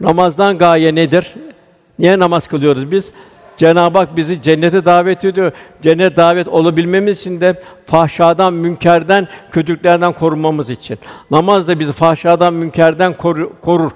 [0.00, 1.34] Namazdan gaye nedir?
[1.98, 3.12] Niye namaz kılıyoruz biz?
[3.56, 5.52] Cenab-ı Hak bizi cennete davet ediyor.
[5.82, 10.98] Cennet davet olabilmemiz için de fahşadan, münkerden, kötülüklerden korunmamız için.
[11.30, 13.90] Namaz da bizi fahşadan, münkerden koru- korur.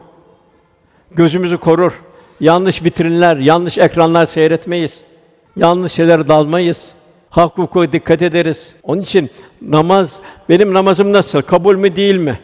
[1.16, 1.92] Gözümüzü korur.
[2.40, 5.00] Yanlış vitrinler, yanlış ekranlar seyretmeyiz.
[5.57, 6.90] Yanlış şeylere dalmayız.
[7.31, 8.74] Hak hukuka dikkat ederiz.
[8.83, 9.31] Onun için
[9.62, 11.42] namaz, benim namazım nasıl?
[11.42, 12.38] Kabul mü değil mi?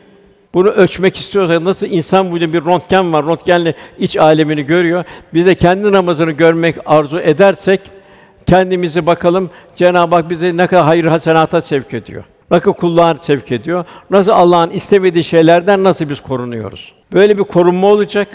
[0.55, 5.05] Bunu ölçmek istiyorsak nasıl insan vücudu bir röntgen var, röntgenle iç alemini görüyor.
[5.35, 7.81] Biz de kendi namazını görmek arzu edersek
[8.47, 12.25] kendimizi bakalım Cenab-ı Hak bizi ne kadar hayır hasenata sevk ediyor.
[12.51, 13.85] Nasıl kulluğa sevk ediyor?
[14.11, 16.93] Nasıl Allah'ın istemediği şeylerden nasıl biz korunuyoruz?
[17.13, 18.29] Böyle bir korunma olacak.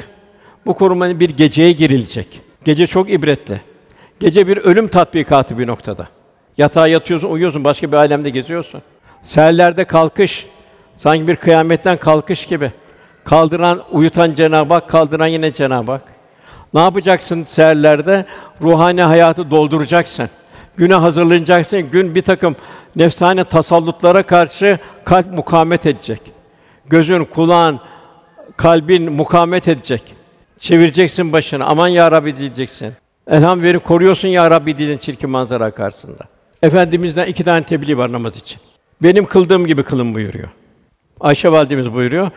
[0.68, 2.42] Bu korunmanın bir geceye girilecek.
[2.66, 3.62] Gece çok ibretli.
[4.20, 6.08] Gece bir ölüm tatbikatı bir noktada.
[6.58, 8.82] Yatağa yatıyorsun, uyuyorsun, başka bir alemde geziyorsun.
[9.24, 10.48] Seherlerde kalkış,
[10.98, 12.72] sanki bir kıyametten kalkış gibi.
[13.24, 16.04] Kaldıran, uyutan Cenab-ı Hak, kaldıran yine Cenab-ı Hak.
[16.74, 18.26] Ne yapacaksın seherlerde?
[18.62, 20.30] Ruhani hayatı dolduracaksın.
[20.78, 21.82] Güne hazırlanacaksın.
[21.92, 22.56] Gün bir takım
[22.96, 26.22] nefsane tasallutlara karşı kalp mukavemet edecek.
[26.86, 27.80] Gözün, kulağın,
[28.58, 30.18] kalbin mukavemet edecek.
[30.60, 31.66] Çevireceksin başını.
[31.66, 32.94] Aman ya Rabbi diyeceksin.
[33.28, 36.24] Elhamdülillah koruyorsun ya Rabbi diyeceksin çirkin manzara karşısında.
[36.64, 38.60] Efendimizden iki tane tebliğ var namaz için.
[39.04, 40.48] Benim kıldığım gibi kılın buyuruyor.
[41.20, 42.30] Ayşe validemiz buyuruyor.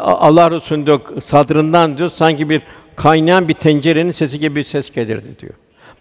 [0.00, 2.62] Allah Resulü'nün diyor, sadrından diyor sanki bir
[2.96, 5.52] kaynayan bir tencerenin sesi gibi bir ses gelirdi diyor.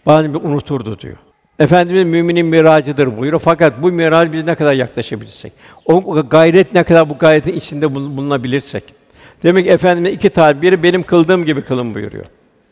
[0.05, 1.15] Bazen bir unuturdu diyor.
[1.59, 3.39] Efendimiz müminin miracıdır buyuruyor.
[3.39, 5.53] Fakat bu miraç biz ne kadar yaklaşabilirsek,
[5.85, 8.83] o gayret ne kadar bu gayretin içinde bulunabilirsek.
[9.43, 12.25] Demek ki Efendimiz iki talim, biri benim kıldığım gibi kılın buyuruyor.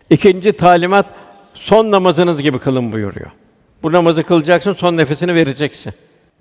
[0.09, 1.05] İkinci talimat
[1.53, 3.31] son namazınız gibi kılın buyuruyor.
[3.83, 5.93] Bu namazı kılacaksın, son nefesini vereceksin.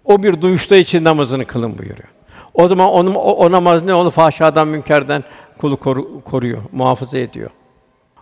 [0.04, 2.08] O bir duyuşta için namazını kılın buyuruyor.
[2.54, 4.10] O zaman onun o, o namaz ne olur?
[4.10, 5.24] Fahşadan, münkerden
[5.58, 7.50] kulu koru, koruyor, muhafaza ediyor.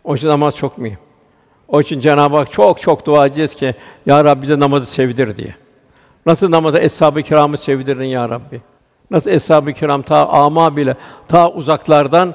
[0.04, 0.98] O için namaz çok mühim.
[1.68, 3.74] O için Cenab-ı Hak çok çok dua edeceğiz ki
[4.06, 5.54] ya Rabbi bize namazı sevdir diye.
[6.26, 8.60] Nasıl namaza eshab-ı kiramı sevdirdin ya Rabbi?
[9.10, 10.96] Nasıl eshab-ı kiram ta ama bile
[11.28, 12.34] ta uzaklardan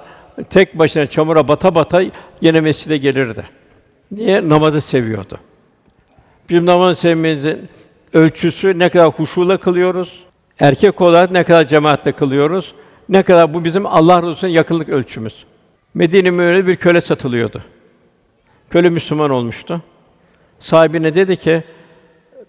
[0.50, 2.02] tek başına çamura bata bata
[2.42, 3.46] yine mescide gelirdi.
[4.12, 4.50] Niye?
[4.50, 5.38] Namazı seviyordu.
[6.50, 7.70] Bizim namazı sevmemizin
[8.14, 10.24] ölçüsü ne kadar huşuyla kılıyoruz,
[10.60, 12.74] erkek olarak ne kadar cemaatle kılıyoruz,
[13.10, 15.46] ne kadar bu bizim Allah Resulü'ne yakınlık ölçümüz.
[15.94, 17.64] Medine Münevvere bir köle satılıyordu.
[18.70, 19.82] Köle Müslüman olmuştu.
[20.60, 21.64] Sahibine dedi ki,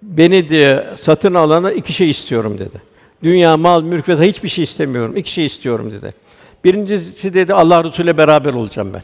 [0.02, 2.93] beni diye satın alana iki şey istiyorum dedi.
[3.24, 5.16] Dünya, mal, mülk ve hiçbir şey istemiyorum.
[5.16, 6.14] İki şey istiyorum dedi.
[6.64, 9.02] Birincisi dedi Allah Resulü'yle beraber olacağım ben.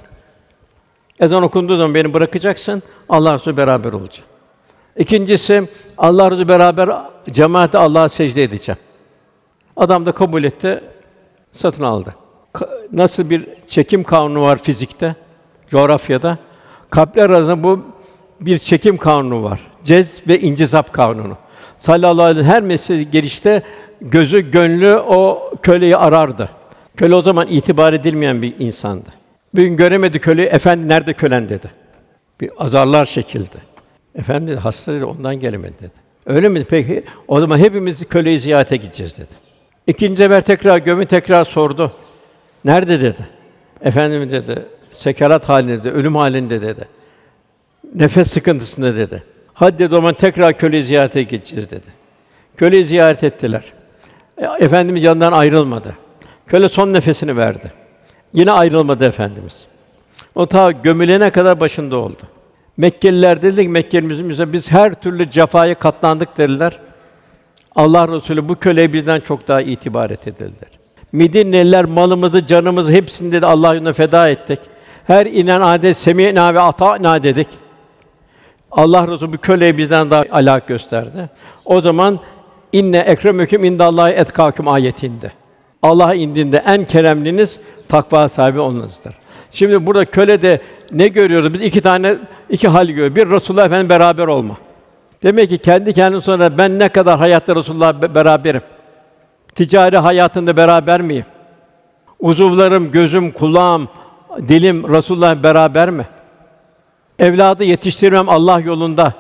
[1.25, 4.29] Ezan okunduğu zaman beni bırakacaksın, Allah Resulü beraber olacağım.
[4.99, 6.91] İkincisi Allah Resulü beraber
[7.31, 8.79] cemaate Allah'a secde edeceğim.
[9.77, 10.81] Adam da kabul etti,
[11.53, 12.15] satın aldı.
[12.93, 15.17] Nasıl bir çekim kanunu var fizikte?
[15.71, 16.39] coğrafyada.
[16.91, 17.85] Kalpler arasında bu
[18.41, 19.61] bir çekim kanunu var.
[19.85, 21.37] Cez ve incizap kanunu.
[21.79, 23.63] Sallallahu aleyhi ve sellem her mesele gelişte
[24.01, 26.49] gözü, gönlü o köleyi arardı.
[26.97, 29.09] Köle o zaman itibar edilmeyen bir insandı.
[29.55, 31.71] Bir gün göremedi köleyi, efendi nerede kölen dedi.
[32.41, 33.57] Bir azarlar çekildi.
[34.15, 35.93] Efendim dedi, hasta dedi, ondan gelemedi dedi.
[36.27, 36.65] Öyle mi?
[36.65, 39.35] Peki, o zaman hepimiz köleyi ziyarete gideceğiz dedi.
[39.87, 41.93] İkinci sefer tekrar gömü tekrar sordu.
[42.65, 43.27] Nerede dedi.
[43.83, 46.89] Efendim dedi, sekarat halinde dedi, ölüm halinde dedi.
[47.95, 49.23] Nefes sıkıntısında dedi.
[49.55, 51.87] Hadi dedi, o zaman tekrar köleyi ziyarete gideceğiz dedi.
[52.57, 53.73] Köleyi ziyaret ettiler.
[54.41, 55.97] E, Efendimiz yanından ayrılmadı.
[56.47, 57.73] Köle son nefesini verdi.
[58.33, 59.59] Yine ayrılmadı Efendimiz.
[60.35, 62.23] O ta gömülene kadar başında oldu.
[62.77, 66.79] Mekkeliler dedi ki Mekkelimizin biz her türlü cefaya katlandık dediler.
[67.77, 70.71] Allah Resulü bu köleye bizden çok daha itibar et dediler.
[71.13, 74.59] Midinliler malımızı, canımızı hepsini dedi Allah yolunda feda ettik.
[75.07, 77.49] Her inen adet semînâ ve atâ'nâ dedik.
[78.71, 81.31] Allah Resulü bu köleye bizden daha alak gösterdi.
[81.65, 82.21] O zaman
[82.73, 85.33] inne ekremüküm indallahi etkâküm ayetinde.
[85.83, 89.11] Allah'a indiğinde en keremliniz takva sahibi olunuzdur.
[89.53, 90.61] Şimdi burada köle de
[90.93, 91.55] ne görüyoruz?
[91.55, 92.17] Biz iki tane
[92.51, 93.17] iki hal görüyoruz.
[93.17, 94.57] Bir Resulullah Efendimiz beraber olma.
[95.23, 98.63] Demek ki kendi kendine sonra ben ne kadar hayatta Resulullah beraberim.
[99.55, 101.25] Ticari hayatında beraber miyim?
[102.21, 103.89] Uzuvlarım, gözüm, kulağım,
[104.49, 106.07] dilim Resulullah beraber mi?
[107.19, 109.13] Evladı yetiştirmem Allah yolunda.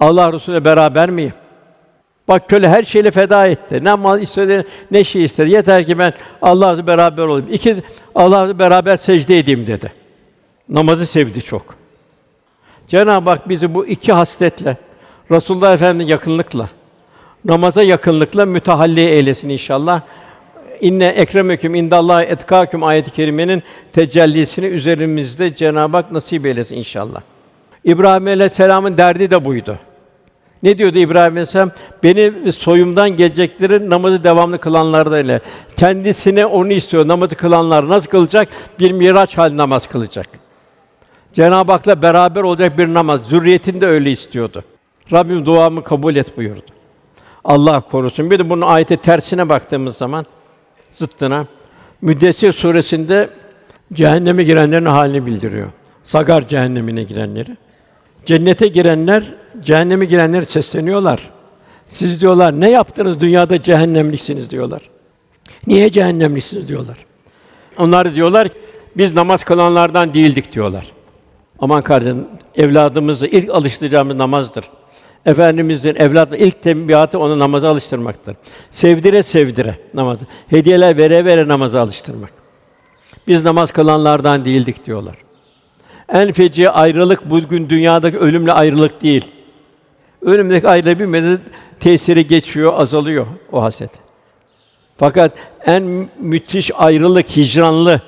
[0.00, 1.32] Allah Resulü'yle beraber miyim?
[2.28, 3.84] Bak köle her şeyle feda etti.
[3.84, 5.50] Ne mal istedi, ne şey istedi.
[5.50, 7.48] Yeter ki ben Allah'la beraber olayım.
[7.52, 7.76] İki
[8.14, 9.92] Allah'la beraber secde edeyim dedi.
[10.68, 11.74] Namazı sevdi çok.
[12.88, 14.76] Cenab-ı Hak bizi bu iki hasletle
[15.30, 16.68] Resulullah Efendimiz yakınlıkla
[17.44, 20.00] namaza yakınlıkla mütehalli eylesin inşallah.
[20.80, 27.20] İnne ekremeküm indallahi etkâküm ayet-i kerimenin tecellisini üzerimizde Cenab-ı Hak nasip eylesin inşallah.
[27.84, 29.78] İbrahim Aleyhisselam'ın derdi de buydu.
[30.64, 31.70] Ne diyordu İbrahim Aleyhisselam?
[32.02, 35.40] Beni soyumdan geleceklerin namazı devamlı kılanlardan ile.
[35.76, 37.08] Kendisine onu istiyor.
[37.08, 38.48] Namazı kılanlar nasıl kılacak?
[38.78, 40.28] Bir miraç hal namaz kılacak.
[41.32, 43.20] Cenab-ı Hak'la beraber olacak bir namaz.
[43.28, 44.64] Zürriyetini de öyle istiyordu.
[45.12, 46.70] Rabbim duamı kabul et buyurdu.
[47.44, 48.30] Allah korusun.
[48.30, 50.26] Bir de bunun ayeti tersine baktığımız zaman
[50.90, 51.46] zıttına
[52.02, 53.30] Müddessir suresinde
[53.92, 55.68] cehenneme girenlerin halini bildiriyor.
[56.02, 57.56] Sagar cehennemine girenleri.
[58.26, 59.24] Cennete girenler
[59.62, 61.30] cehenneme girenler sesleniyorlar.
[61.88, 64.80] Siz diyorlar ne yaptınız dünyada cehennemliksiniz diyorlar.
[65.66, 66.96] Niye cehennemliksiniz diyorlar.
[67.78, 68.48] Onlar diyorlar
[68.96, 70.92] biz namaz kılanlardan değildik diyorlar.
[71.58, 74.64] Aman kardeşim evladımızı ilk alıştıracağımız namazdır.
[75.26, 78.36] Efendimizin evladı ilk tembihatı onu namaza alıştırmaktır.
[78.70, 80.26] Sevdire sevdire namazı.
[80.48, 82.30] Hediyeler vere vere namaza alıştırmak.
[83.28, 85.23] Biz namaz kılanlardan değildik diyorlar.
[86.08, 89.24] En feci ayrılık bugün dünyadaki ölümle ayrılık değil.
[90.22, 91.40] Ölümdeki ayrılık bir medet
[91.80, 93.90] tesiri geçiyor, azalıyor o haset.
[94.96, 95.32] Fakat
[95.66, 98.00] en müthiş ayrılık hicranlı,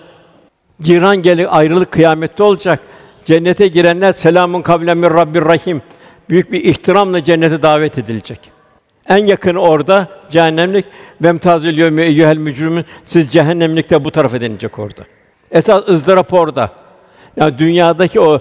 [0.80, 2.80] giran gelir ayrılık kıyamette olacak.
[3.24, 5.82] Cennete girenler selamun kavlen min Rabbir Rahim.
[6.30, 8.40] Büyük bir ihtiramla cennete davet edilecek.
[9.08, 10.84] En yakını orada cehennemlik
[11.22, 15.02] ve mtazil yevmi eyyuhel mücrimin siz cehennemlikte bu tarafa denilecek orada.
[15.50, 16.85] Esas ızdırap orada.
[17.36, 18.38] Yani dünyadaki o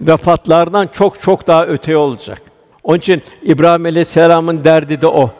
[0.00, 2.42] vefatlardan çok çok daha öteye olacak.
[2.82, 5.30] Onun için İbrahim Aleyhisselam'ın derdi de o.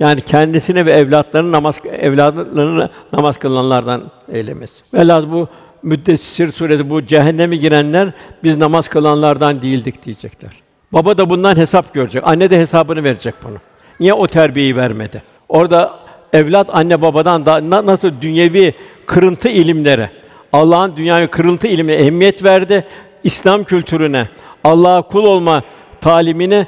[0.00, 4.02] Yani kendisine ve evlatlarını namaz evlatlarını namaz kılanlardan
[4.32, 4.82] eylemesi.
[4.94, 5.48] Velhâsıl bu
[5.82, 8.12] Müddessir suresi bu cehenneme girenler
[8.44, 10.50] biz namaz kılanlardan değildik diyecekler.
[10.92, 12.22] Baba da bundan hesap görecek.
[12.26, 13.56] Anne de hesabını verecek bunu.
[14.00, 15.22] Niye o terbiyeyi vermedi?
[15.48, 15.94] Orada
[16.32, 18.74] evlat anne babadan da na- nasıl dünyevi
[19.06, 20.10] kırıntı ilimlere,
[20.52, 22.84] Allah'ın dünyaya kırıntı ilmine ehemmiyet verdi.
[23.24, 24.28] İslam kültürüne,
[24.64, 25.62] Allah'a kul olma
[26.00, 26.66] talimine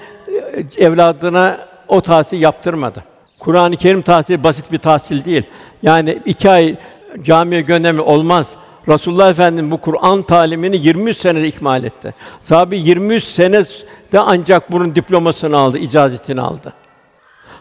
[0.78, 3.04] e, evladına o tahsil yaptırmadı.
[3.38, 5.42] Kur'an-ı Kerim tahsili basit bir tahsil değil.
[5.82, 6.76] Yani iki ay
[7.22, 8.56] camiye gönderme olmaz.
[8.88, 12.14] Resulullah Efendimiz bu Kur'an talimini 23 senede ikmal etti.
[12.42, 13.64] Sahabe 23 sene
[14.12, 16.72] de ancak bunun diplomasını aldı, icazetini aldı.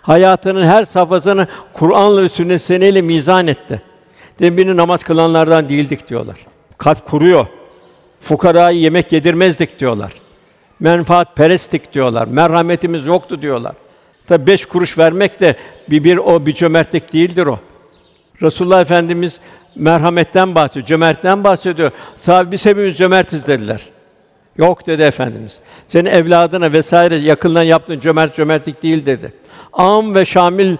[0.01, 3.81] Hayatının her safhasını Kur'an'la ve sünnet seneyle mizan etti.
[4.39, 6.37] Demini namaz kılanlardan değildik diyorlar.
[6.77, 7.47] Kalp kuruyor.
[8.21, 10.13] Fukarayı yemek yedirmezdik diyorlar.
[10.79, 12.27] Menfaat peresttik diyorlar.
[12.27, 13.75] Merhametimiz yoktu diyorlar.
[14.27, 15.55] Tabi beş kuruş vermek de
[15.89, 17.59] bir, bir o bir cömertlik değildir o.
[18.41, 19.39] Resulullah Efendimiz
[19.75, 21.91] merhametten bahsediyor, cömertten bahsediyor.
[22.17, 23.81] Sahabe biz hepimiz cömertiz dediler.
[24.57, 25.59] Yok dedi efendimiz.
[25.87, 29.33] Senin evladına vesaire yakından yaptığın cömert cömertlik değil dedi.
[29.73, 30.77] Am ve şamil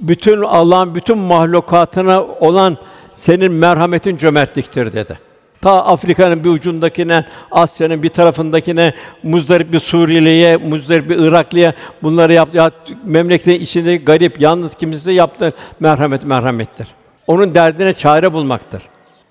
[0.00, 2.78] bütün Allah'ın bütün mahlukatına olan
[3.16, 5.18] senin merhametin cömertliktir dedi.
[5.60, 12.48] Ta Afrika'nın bir ucundakine, Asya'nın bir tarafındakine, muzdarip bir Suriyeliye, muzdarip bir Iraklıya bunları yap,
[12.54, 12.70] ya
[13.04, 16.88] memleketin içinde garip, yalnız kimisi yaptı merhamet merhamettir.
[17.26, 18.82] Onun derdine çare bulmaktır.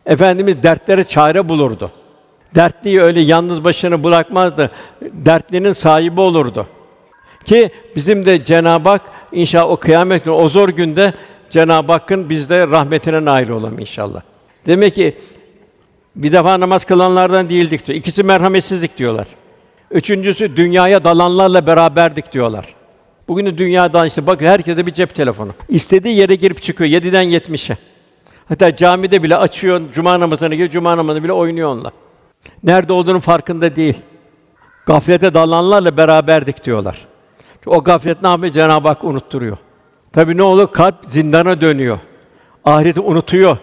[0.05, 1.91] Efendimiz dertlere çare bulurdu.
[2.55, 4.71] Dertliyi öyle yalnız başına bırakmazdı.
[5.01, 6.67] Dertlinin sahibi olurdu.
[7.45, 11.13] Ki bizim de Cenab-ı Hak inşallah o kıyamet günü, o zor günde
[11.49, 14.21] Cenab-ı Hakk'ın bizde rahmetine nail olalım inşallah.
[14.65, 15.17] Demek ki
[16.15, 17.97] bir defa namaz kılanlardan değildik diyor.
[17.97, 19.27] İkisi merhametsizlik diyorlar.
[19.91, 22.65] Üçüncüsü dünyaya dalanlarla beraberdik diyorlar.
[23.27, 25.51] Bugün de dünyadan işte bak herkese bir cep telefonu.
[25.69, 27.77] İstediği yere girip çıkıyor 7'den 70'e.
[28.49, 31.91] Hatta camide bile açıyor, cuma namazına giriyor, cuma namazını bile oynuyor onunla.
[32.63, 33.97] Nerede olduğunun farkında değil.
[34.85, 37.07] Gaflete dalanlarla beraberdik diyorlar.
[37.67, 38.51] O gaflet ne?
[38.51, 39.57] Cenab-ı Hak unutturuyor.
[40.13, 40.71] Tabii ne olur?
[40.71, 41.99] Kalp zindana dönüyor.
[42.65, 43.57] Ahireti unutuyor.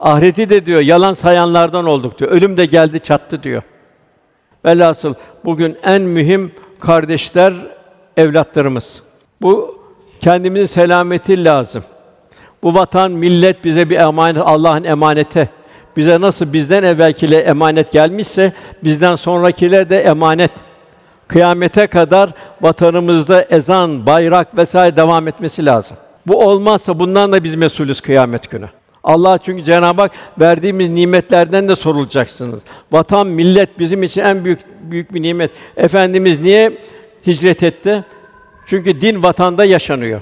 [0.00, 2.30] Ahireti de diyor yalan sayanlardan olduk diyor.
[2.30, 3.62] Ölüm de geldi çattı diyor.
[4.64, 7.54] Velhasıl bugün en mühim kardeşler
[8.16, 9.02] evlatlarımız.
[9.42, 9.78] Bu
[10.20, 11.84] kendimizin selameti lazım.
[12.62, 15.50] Bu vatan, millet bize bir emanet, Allah'ın emaneti.
[15.96, 18.52] Bize nasıl bizden evvelkile emanet gelmişse
[18.84, 20.50] bizden sonrakiler de emanet.
[21.32, 25.96] Kıyamete kadar vatanımızda ezan, bayrak vesaire devam etmesi lazım.
[26.26, 28.68] Bu olmazsa bundan da biz mesulüz kıyamet günü.
[29.04, 32.60] Allah çünkü Cenab-ı Hak verdiğimiz nimetlerden de sorulacaksınız.
[32.92, 35.50] Vatan, millet bizim için en büyük büyük bir nimet.
[35.76, 36.72] Efendimiz niye
[37.26, 38.04] hicret etti?
[38.66, 40.20] Çünkü din vatanda yaşanıyor.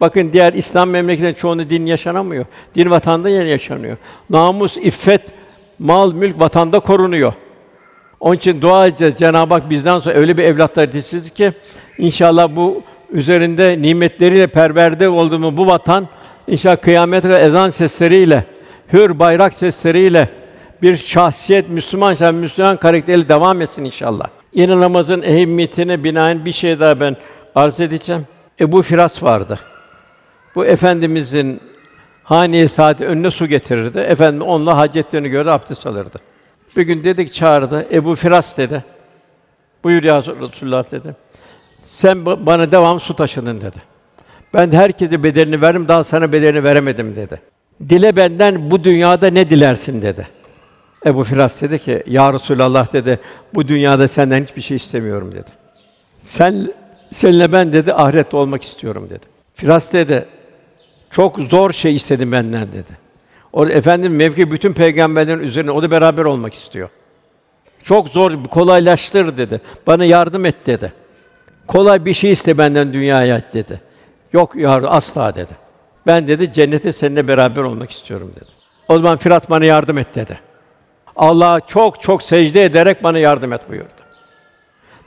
[0.00, 2.46] Bakın diğer İslam memleketlerinin çoğunda din yaşanamıyor.
[2.74, 3.96] Din vatanda yaşanıyor.
[4.30, 5.22] Namus, iffet,
[5.78, 7.32] mal, mülk vatanda korunuyor.
[8.20, 9.14] Onun için dua edeceğiz.
[9.18, 11.52] Cenab-ı Hak bizden sonra öyle bir evlatlar yetiştirsin ki
[11.98, 16.08] inşallah bu üzerinde nimetleriyle perverde olduğumuz bu vatan
[16.46, 18.44] inşallah kıyamete kadar ezan sesleriyle,
[18.92, 20.28] hür bayrak sesleriyle
[20.82, 24.26] bir şahsiyet Müslüman şahsiyet, Müslüman karakteriyle devam etsin inşallah.
[24.52, 27.16] Yine namazın ehemmiyetine binaen bir şey daha ben
[27.54, 28.26] arz edeceğim.
[28.60, 29.58] Ebu Firas vardı.
[30.54, 31.60] Bu efendimizin
[32.22, 33.98] haneye saati önüne su getirirdi.
[33.98, 36.18] Efendim onunla hacetlerini gördü, abdest alırdı.
[36.78, 37.86] Bir gün dedik çağırdı.
[37.92, 38.84] Ebu Firas dedi.
[39.84, 41.14] Buyur ya Resulullah dedi.
[41.82, 43.82] Sen bana devam su taşıdın dedi.
[44.54, 47.40] Ben herkese bedelini veririm, daha sana bedelini veremedim dedi.
[47.88, 50.28] Dile benden bu dünyada ne dilersin dedi.
[51.06, 53.20] Ebu Firas dedi ki, Ya Resulallah dedi,
[53.54, 55.50] bu dünyada senden hiçbir şey istemiyorum dedi.
[56.20, 56.72] Sen,
[57.12, 59.26] seninle ben dedi, ahirette olmak istiyorum dedi.
[59.54, 60.26] Firas dedi,
[61.10, 63.07] çok zor şey istedim benden dedi.
[63.52, 66.88] O efendim mevki bütün peygamberlerin üzerine o da beraber olmak istiyor.
[67.82, 69.60] Çok zor, kolaylaştır dedi.
[69.86, 70.92] Bana yardım et dedi.
[71.66, 73.80] Kolay bir şey iste benden dünyaya dedi.
[74.32, 75.52] Yok yardım asla dedi.
[76.06, 78.50] Ben dedi cennete seninle beraber olmak istiyorum dedi.
[78.88, 80.40] O zaman Firat bana yardım et dedi.
[81.16, 83.88] Allah'a çok çok secde ederek bana yardım et buyurdu.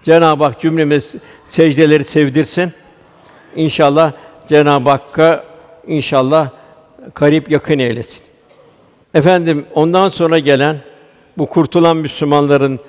[0.04, 2.74] Cenab-ı Hak cümlemiz secdeleri sevdirsin.
[3.56, 4.12] İnşallah
[4.48, 5.44] Cenab-ı Hakk'a
[5.88, 6.50] inşallah
[7.14, 8.31] karip yakın eylesin.
[9.14, 10.78] Efendim ondan sonra gelen
[11.38, 12.80] bu kurtulan Müslümanların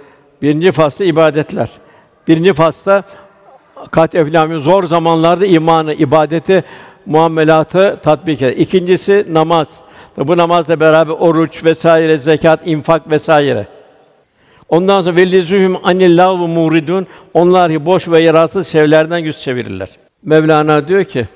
[0.43, 1.71] birinci faslı ibadetler.
[2.29, 3.03] Birinci fasla
[3.91, 6.65] kat eflamin zor zamanlarda imanı, ibadeti,
[7.07, 8.53] muamelatı tatbik eder.
[8.53, 9.69] İkincisi namaz.
[10.17, 13.67] Bu namazla beraber oruç vesaire, zekat, infak vesaire.
[14.69, 19.89] Ondan sonra velizühüm anillahu muridun onlar boş ve yararsız şeylerden yüz çevirirler.
[20.23, 21.29] Mevlana diyor ki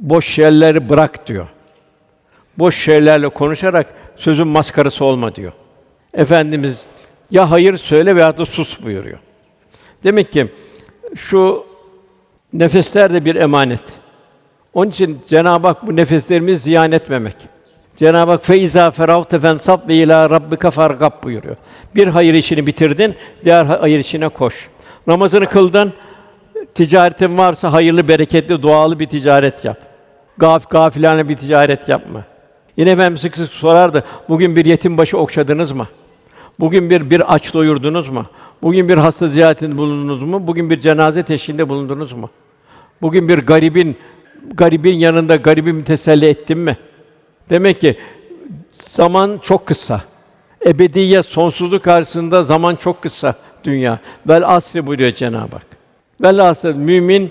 [0.00, 1.46] boş şeyleri bırak diyor.
[2.58, 5.52] Boş şeylerle konuşarak sözün maskarası olma diyor.
[6.14, 6.86] Efendimiz
[7.30, 9.18] ya hayır söyle veya da sus buyuruyor.
[10.04, 10.52] Demek ki
[11.16, 11.66] şu
[12.52, 13.82] nefesler de bir emanet.
[14.74, 17.34] Onun için Cenab-ı Hak bu nefeslerimizi ziyan etmemek.
[17.96, 21.56] Cenab-ı Hak feiza feravte fensab ve ila rabbika fargab buyuruyor.
[21.94, 24.68] Bir hayır işini bitirdin, diğer hayır işine koş.
[25.06, 25.92] Namazını kıldın,
[26.74, 29.78] ticaretin varsa hayırlı, bereketli, dualı bir ticaret yap.
[30.38, 32.24] Gaf gafilane bir ticaret yapma.
[32.76, 34.04] Yine ben sık sık sorardı.
[34.28, 35.86] Bugün bir yetim başı okşadınız mı?
[36.60, 38.26] Bugün bir bir aç doyurdunuz mu?
[38.62, 40.46] Bugün bir hasta ziyaretinde bulundunuz mu?
[40.46, 42.30] Bugün bir cenaze teşhinde bulundunuz mu?
[43.02, 43.96] Bugün bir garibin
[44.54, 46.76] garibin yanında garibi teselli ettin mi?
[47.50, 47.98] Demek ki
[48.74, 50.00] zaman çok kısa.
[50.66, 53.34] Ebediyet, sonsuzluk karşısında zaman çok kısa
[53.64, 53.98] dünya.
[54.28, 55.66] Vel asri buyuruyor Cenab-ı Hak.
[56.22, 57.30] Vel asri mümin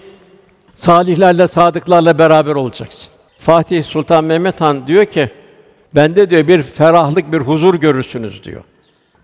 [0.75, 3.09] salihlerle, sadıklarla beraber olacaksın.
[3.39, 5.29] Fatih Sultan Mehmet Han diyor ki,
[5.95, 8.63] bende diyor bir ferahlık, bir huzur görürsünüz diyor.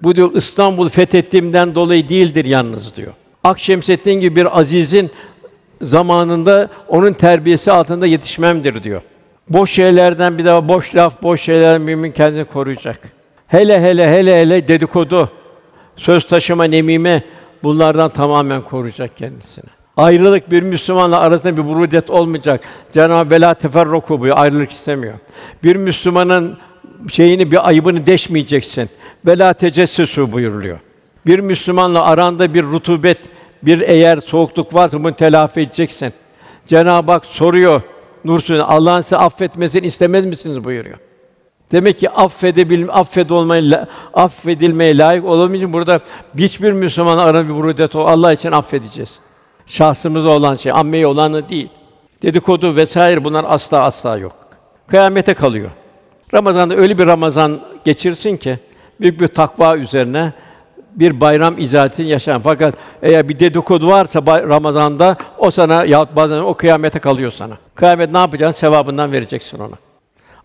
[0.04, 3.14] Bu diyor İstanbul fethettiğimden dolayı değildir yalnız diyor.
[3.44, 5.12] Akşemseddin gibi bir azizin
[5.82, 9.02] zamanında onun terbiyesi altında yetişmemdir diyor.
[9.50, 13.00] Boş şeylerden bir daha boş laf, boş şeyler mümin kendini koruyacak.
[13.48, 15.32] Hele hele hele hele dedikodu,
[15.96, 17.24] söz taşıma, nemime
[17.64, 19.81] bunlardan tamamen koruyacak kendisini.
[19.98, 22.62] Ayrılık bir Müslümanla arasında bir burudet olmayacak.
[22.94, 24.38] Cenab-ı Bela teferruku buyuruyor.
[24.38, 25.14] Ayrılık istemiyor.
[25.64, 26.58] Bir Müslümanın
[27.12, 28.90] şeyini bir ayıbını deşmeyeceksin.
[29.26, 30.80] Bela tecessüsü buyuruluyor.
[31.26, 33.18] Bir Müslümanla aranda bir rutubet,
[33.64, 36.14] bir eğer soğukluk varsa bunu telafi edeceksin.
[36.68, 37.82] Cenab-ı Hak soruyor.
[38.26, 40.98] Nur Suresi, Allah'ın size affetmesini istemez misiniz buyuruyor.
[41.72, 46.00] Demek ki affedebil affed olmayı affedilmeye layık olamayınca burada
[46.38, 49.20] hiçbir Müslüman arasında bir burudet o Allah için affedeceğiz.
[49.66, 51.70] Şahsımıza olan şey, ammeye olanı değil.
[52.22, 54.36] Dedikodu vesaire bunlar asla asla yok.
[54.88, 55.72] Kıyamete kalıyor.
[56.34, 58.60] Ramazan'da öyle bir Ramazan geçirsin ki
[59.00, 60.34] büyük bir takva üzerine
[60.96, 62.42] bir bayram icatını yaşayan.
[62.42, 67.58] Fakat eğer bir dedikodu varsa Ramazan'da o sana ya bazen o kıyamete kalıyor sana.
[67.76, 68.60] Kıyamet ne yapacaksın?
[68.60, 69.76] Sevabından vereceksin ona.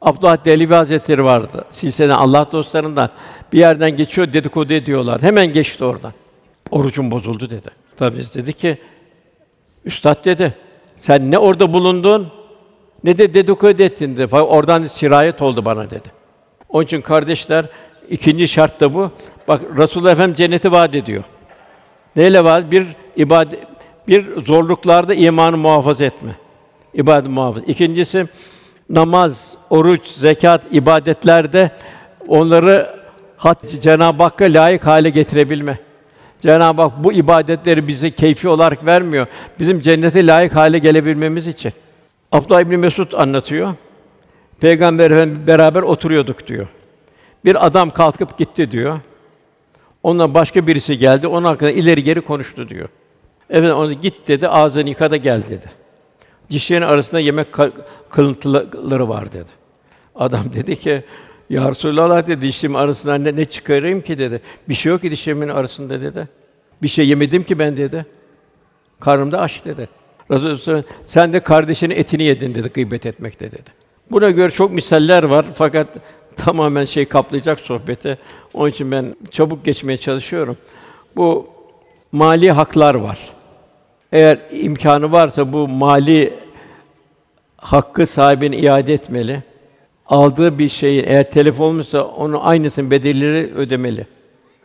[0.01, 1.65] Abdullah Dehlevi Hazretleri vardı.
[1.71, 3.11] Silsile Allah dostlarından
[3.53, 5.23] bir yerden geçiyor dedikodu ediyorlar.
[5.23, 6.13] Hemen geçti oradan.
[6.71, 7.69] Orucum bozuldu dedi.
[7.97, 8.79] Tabii biz dedi ki
[9.87, 10.55] Üstad dedi.
[10.97, 12.29] Sen ne orada bulundun
[13.05, 14.37] ne de dedikodu ettin dedi.
[14.37, 16.09] Oradan sirayet oldu bana dedi.
[16.69, 17.67] Onun için kardeşler
[18.11, 19.11] ikinci şart da bu.
[19.49, 21.25] Bak Resulullah Efendimiz cenneti vaat ediyor.
[22.17, 22.71] Neyle vaat?
[22.71, 23.61] Bir ibadet
[24.09, 26.37] bir zorluklarda imanı muhafaza etme.
[26.95, 27.67] İbadet muhafaza.
[27.67, 28.27] İkincisi
[28.91, 31.71] namaz, oruç, zekat, ibadetlerde
[32.29, 32.97] onları
[33.37, 35.79] hat Cenab-ı Hakk'a layık hale getirebilme.
[36.47, 39.27] Cenab-ı Hak bu ibadetleri bize keyfi olarak vermiyor.
[39.61, 41.73] Bizim cennete layık hale gelebilmemiz için.
[42.33, 43.75] Abdullah İbn Mesud anlatıyor.
[44.61, 46.67] Peygamber beraber oturuyorduk diyor.
[47.45, 49.01] Bir adam kalkıp gitti diyor.
[50.03, 51.27] Onunla başka birisi geldi.
[51.27, 52.89] Onun hakkında ileri geri konuştu diyor.
[53.51, 55.71] Efendim onu git dedi, ağzını yıka da gel dedi.
[56.51, 57.73] Dişlerinin arasında yemek ka-
[58.11, 59.51] kılıntıları var dedi.
[60.15, 61.05] Adam dedi ki,
[61.51, 64.41] Ya Resulallah dedi, dişlerimin arasından ne, ne çıkarayım ki dedi.
[64.69, 66.29] Bir şey yok ki dişlerimin arasında dedi.
[66.83, 68.07] Bir şey yemedim ki ben dedi.
[69.01, 69.89] Karnımda aç dedi.
[70.31, 73.71] Resulullah sen de kardeşinin etini yedin dedi, gıybet etmekte dedi.
[74.11, 75.89] Buna göre çok misaller var fakat
[76.37, 78.19] tamamen şey kaplayacak sohbeti.
[78.55, 80.57] Onun için ben çabuk geçmeye çalışıyorum.
[81.17, 81.49] Bu
[82.13, 83.19] mali haklar var.
[84.13, 86.35] Eğer imkanı varsa bu mali
[87.57, 89.43] hakkı sahibine iade etmeli.
[90.09, 94.07] Aldığı bir şeyi eğer telef olmuşsa onu aynısının bedelleri ödemeli.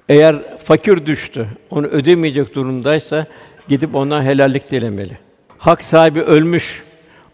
[0.09, 3.25] Eğer fakir düştü, onu ödemeyecek durumdaysa
[3.67, 5.17] gidip ona helallik dilemeli.
[5.57, 6.83] Hak sahibi ölmüş,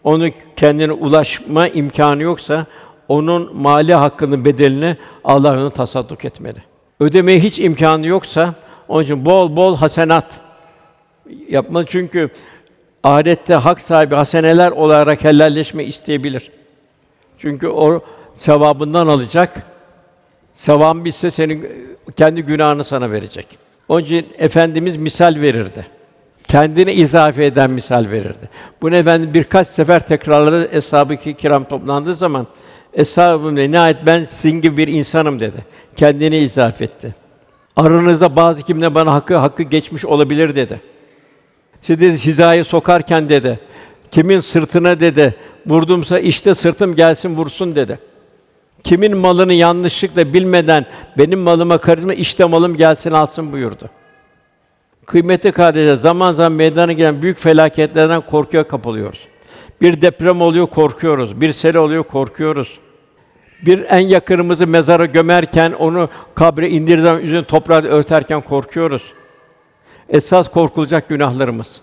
[0.04, 2.66] onu kendine ulaşma imkanı yoksa
[3.08, 6.58] onun mali hakkının bedelini Allah onu tasadduk etmeli.
[7.00, 8.54] Ödemeye hiç imkanı yoksa
[8.88, 10.40] onun için bol bol hasenat
[11.48, 12.30] yapmalı çünkü
[13.04, 16.50] ahirette hak sahibi haseneler olarak helalleşme isteyebilir.
[17.38, 18.00] Çünkü o
[18.34, 19.62] sevabından alacak.
[20.54, 21.68] Sevabın bitse senin
[22.16, 23.58] kendi günahını sana verecek.
[23.88, 25.86] Onun için efendimiz misal verirdi.
[26.44, 28.48] Kendini izafe eden misal verirdi.
[28.82, 30.68] Bunu efendim birkaç sefer tekrarladı.
[30.72, 32.46] Eshab-ı kiram toplandığı zaman
[32.92, 35.64] Eshab-ı nihayet ben sizin gibi bir insanım dedi.
[35.96, 37.14] Kendini izafe etti.
[37.76, 40.80] Aranızda bazı kimde bana hakkı hakkı geçmiş olabilir dedi.
[41.80, 43.60] Siz dedi hizaya sokarken dedi.
[44.10, 45.34] Kimin sırtına dedi
[45.66, 47.98] vurdumsa işte sırtım gelsin vursun dedi.
[48.84, 50.86] Kimin malını yanlışlıkla bilmeden
[51.18, 53.90] benim malıma karışma işte malım gelsin alsın buyurdu.
[55.06, 59.28] Kıymetli kardeşler zaman zaman meydana gelen büyük felaketlerden korkuya kapılıyoruz.
[59.80, 61.40] Bir deprem oluyor korkuyoruz.
[61.40, 62.78] Bir sel oluyor korkuyoruz.
[63.66, 69.02] Bir en yakınımızı mezara gömerken onu kabre indirdiği zaman üzerine toprağı örterken korkuyoruz.
[70.08, 71.80] Esas korkulacak günahlarımız.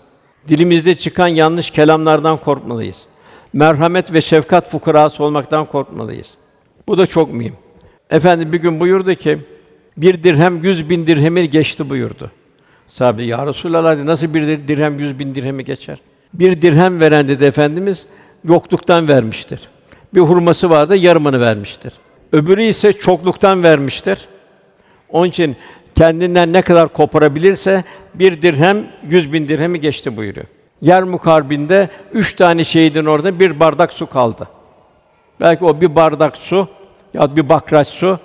[0.47, 2.97] Dilimizde çıkan yanlış kelamlardan korkmalıyız.
[3.53, 6.27] Merhamet ve şefkat fukarası olmaktan korkmalıyız.
[6.87, 7.53] Bu da çok mühim.
[8.09, 9.39] Efendi bir gün buyurdu ki,
[9.97, 12.31] bir dirhem yüz bin dirhemi geçti buyurdu.
[12.87, 15.99] Sahabe, ya Resulallah nasıl bir dirhem yüz bin dirhemi geçer?
[16.33, 18.05] Bir dirhem veren dedi Efendimiz,
[18.43, 19.69] yokluktan vermiştir.
[20.13, 21.93] Bir hurması vardı, yarımını vermiştir.
[22.31, 24.27] Öbürü ise çokluktan vermiştir.
[25.09, 25.55] Onun için
[25.95, 27.83] kendinden ne kadar koparabilirse
[28.13, 30.45] bir dirhem yüz bin dirhemi geçti buyuruyor.
[30.81, 34.47] Yermuk Harbi'nde üç tane şehidin orada bir bardak su kaldı.
[35.41, 36.67] Belki o bir bardak su
[37.13, 38.19] ya bir bakraç su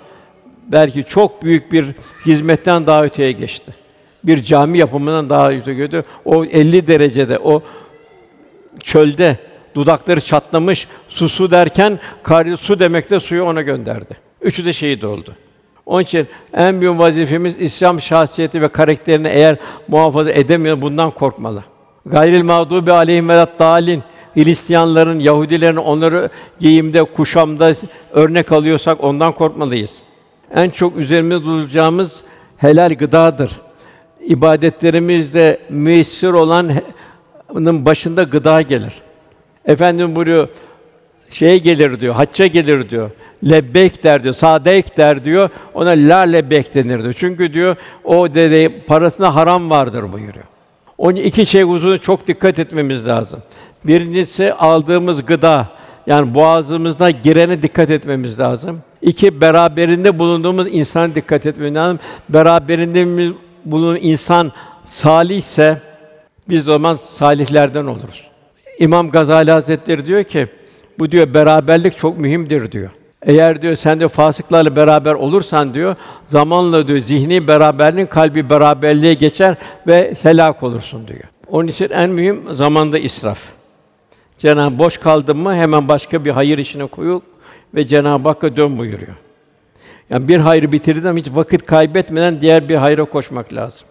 [0.67, 1.85] belki çok büyük bir
[2.25, 3.75] hizmetten daha öteye geçti.
[4.23, 6.03] Bir cami yapımından daha öteye geçti.
[6.25, 7.63] O 50 derecede o
[8.79, 9.37] çölde
[9.75, 14.17] dudakları çatlamış su su derken kar su demekte suyu ona gönderdi.
[14.41, 15.35] Üçü de şehit oldu.
[15.85, 19.57] Onun için en büyük vazifemiz İslam şahsiyeti ve karakterini eğer
[19.87, 21.63] muhafaza edemiyor bundan korkmalı.
[22.05, 24.03] Gayril mağdubi aleyhim ve dalin
[24.33, 26.29] Hristiyanların, Yahudilerin onları
[26.59, 27.73] giyimde, kuşamda
[28.11, 29.91] örnek alıyorsak ondan korkmalıyız.
[30.55, 32.21] en çok üzerimize duracağımız
[32.57, 33.59] helal gıdadır.
[34.25, 39.01] İbadetlerimizde müessir olanın başında gıda gelir.
[39.65, 40.47] Efendim buyuruyor,
[41.31, 43.11] şeye gelir diyor, hacca gelir diyor.
[43.49, 45.49] Lebbek der diyor, sadek der diyor.
[45.73, 47.13] Ona la lebbek denir diyor.
[47.17, 50.45] Çünkü diyor o dede parasına haram vardır buyuruyor.
[50.97, 53.39] Onun iki şey hususuna çok dikkat etmemiz lazım.
[53.83, 55.67] Birincisi aldığımız gıda,
[56.07, 58.81] yani boğazımızda girene dikkat etmemiz lazım.
[59.01, 61.99] İki, beraberinde bulunduğumuz insana dikkat etmemiz lazım.
[62.29, 63.33] Beraberinde
[63.65, 64.51] bulunan insan
[64.85, 65.81] salihse
[66.49, 68.27] biz o zaman salihlerden oluruz.
[68.79, 70.47] İmam Gazali Hazretleri diyor ki,
[70.99, 72.89] bu diyor beraberlik çok mühimdir diyor.
[73.21, 75.95] Eğer diyor sen de fasıklarla beraber olursan diyor,
[76.27, 79.55] zamanla diyor zihni beraberliğin kalbi beraberliğe geçer
[79.87, 81.23] ve helak olursun diyor.
[81.47, 83.49] Onun için en mühim zamanda israf.
[84.37, 87.21] Cenab-ı boş kaldın mı hemen başka bir hayır işine koyul
[87.75, 89.15] ve Cenab-ı Hakk'a dön buyuruyor.
[90.09, 93.87] Yani bir hayrı bitirdiğin zaman hiç vakit kaybetmeden diğer bir hayra koşmak lazım.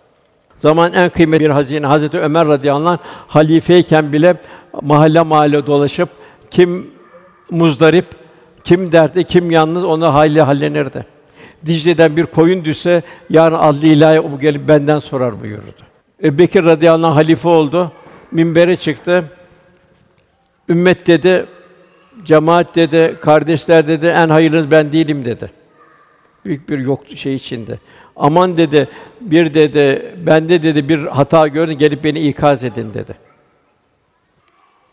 [0.58, 1.86] Zaman en kıymetli bir hazine.
[1.86, 2.98] Hazreti Ömer radıyallahu anh
[3.28, 4.36] halifeyken bile
[4.82, 6.08] mahalle mahalle dolaşıp
[6.50, 6.90] kim
[7.50, 8.06] muzdarip,
[8.64, 11.06] kim dertli, kim yalnız ona hayli hallenirdi.
[11.66, 15.82] Dicle'den bir koyun düşse yarın adli ilahi o gelip benden sorar buyurdu.
[16.22, 17.92] Ebu Bekir radıyallahu anh halife oldu.
[18.32, 19.24] Minbere çıktı.
[20.68, 21.46] Ümmet dedi,
[22.24, 25.50] cemaat dedi, kardeşler dedi, en hayırlınız ben değilim dedi.
[26.44, 27.78] Büyük bir yoktu şey içinde.
[28.16, 28.88] Aman dedi,
[29.20, 33.29] bir dedi, bende dedi bir hata gördün, gelip beni ikaz edin dedi.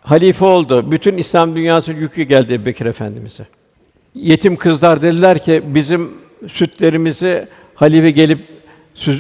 [0.07, 0.91] Halife oldu.
[0.91, 3.45] Bütün İslam dünyasının yükü geldi Ebu Bekir Efendimiz'e.
[4.15, 6.11] Yetim kızlar dediler ki bizim
[6.47, 8.39] sütlerimizi halife gelip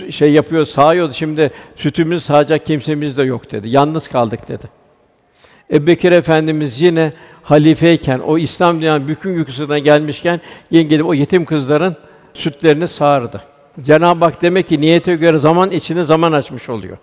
[0.09, 1.13] şey yapıyor, sağıyordu.
[1.13, 3.69] Şimdi sütümüz sağacak kimsemiz de yok dedi.
[3.69, 4.63] Yalnız kaldık dedi.
[5.71, 7.13] Ebu Bekir Efendimiz yine
[7.43, 11.95] halifeyken, o İslam dünyanın bütün yüküsüne gelmişken yine gelip o yetim kızların
[12.33, 13.41] sütlerini sağardı.
[13.81, 16.97] Cenab-ı Hak demek ki niyete göre zaman içine zaman açmış oluyor.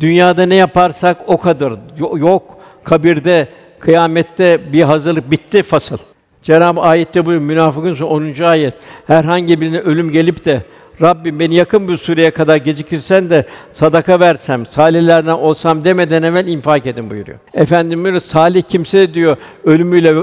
[0.00, 1.72] Dünyada ne yaparsak o kadar.
[2.18, 2.57] Yok
[2.88, 5.98] kabirde, kıyamette bir hazırlık bitti fasıl.
[6.42, 8.42] Cenab-ı ayette bu münafıkın 10.
[8.42, 8.74] ayet.
[9.06, 10.62] Herhangi birine ölüm gelip de
[11.02, 16.86] Rabbim beni yakın bir süreye kadar geciktirsen de sadaka versem, salihlerden olsam demeden evvel infak
[16.86, 17.38] edin buyuruyor.
[17.54, 20.14] Efendimiz salih kimse diyor ölümüyle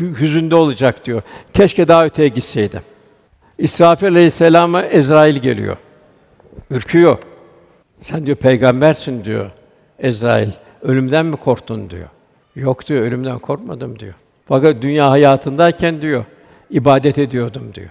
[0.00, 1.22] hüzünde olacak diyor.
[1.54, 2.80] Keşke daha öteye gitseydim.
[3.58, 5.76] İsrafil Aleyhisselam'a Ezrail geliyor.
[6.70, 7.18] Ürküyor.
[8.00, 9.50] Sen diyor peygambersin diyor
[9.98, 10.50] Ezrail.
[10.82, 12.08] Ölümden mi korktun diyor.
[12.56, 14.14] Yok diyor, ölümden korkmadım diyor.
[14.48, 16.24] Fakat dünya hayatındayken diyor,
[16.70, 17.90] ibadet ediyordum diyor.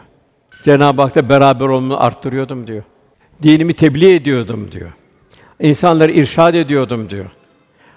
[0.64, 2.84] Cenab-ı Hak'ta beraber olmayı arttırıyordum diyor.
[3.44, 4.92] Dinimi tebliğ ediyordum diyor.
[5.60, 7.26] İnsanları irşad ediyordum diyor.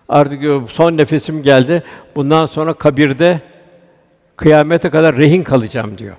[0.09, 1.83] Artık diyor, son nefesim geldi.
[2.17, 3.41] Bundan sonra kabirde
[4.37, 6.17] kıyamete kadar rehin kalacağım diyor.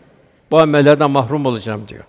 [0.52, 2.04] Bu amellerden mahrum olacağım diyor.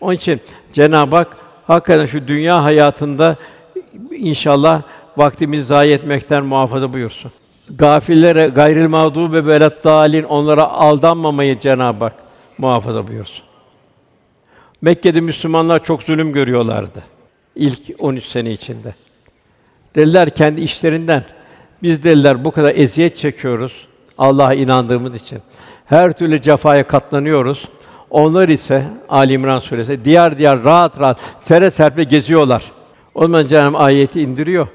[0.00, 0.40] Onun için
[0.72, 3.36] Cenab-ı Hak hakikaten şu dünya hayatında
[4.10, 4.82] inşallah
[5.16, 7.32] vaktimizi zayi etmekten muhafaza buyursun.
[7.70, 12.14] Gafillere gayril mağdûbe velet dâlin onlara aldanmamayı Cenab-ı Hak
[12.58, 13.44] muhafaza buyursun.
[14.82, 17.02] Mekke'de Müslümanlar çok zulüm görüyorlardı
[17.56, 18.94] ilk 13 sene içinde.
[19.94, 21.24] Dediler kendi işlerinden
[21.82, 23.86] biz dediler bu kadar eziyet çekiyoruz
[24.18, 25.38] Allah'a inandığımız için.
[25.86, 27.68] Her türlü cefaya katlanıyoruz.
[28.10, 32.72] Onlar ise Ali İmran suresi diğer diğer rahat rahat sere serpe geziyorlar.
[33.14, 34.68] O zaman Cenab-ı ayeti indiriyor.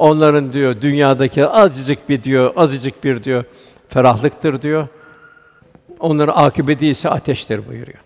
[0.00, 3.44] Onların diyor dünyadaki azıcık bir diyor, azıcık bir diyor
[3.88, 4.88] ferahlıktır diyor.
[5.98, 7.98] Onların akıbeti ise ateştir buyuruyor.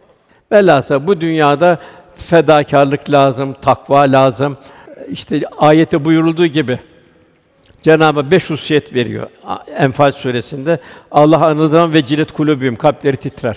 [0.52, 1.78] Velhâsıl bu dünyada
[2.14, 4.56] fedakarlık lazım, takva lazım.
[5.08, 6.78] İşte ayette buyurulduğu gibi
[7.82, 9.26] Cenab-ı beş hususiyet veriyor
[9.76, 10.78] Enfal suresinde.
[11.10, 13.56] Allah anıdan ve cilet kulübüm kalpleri titrer.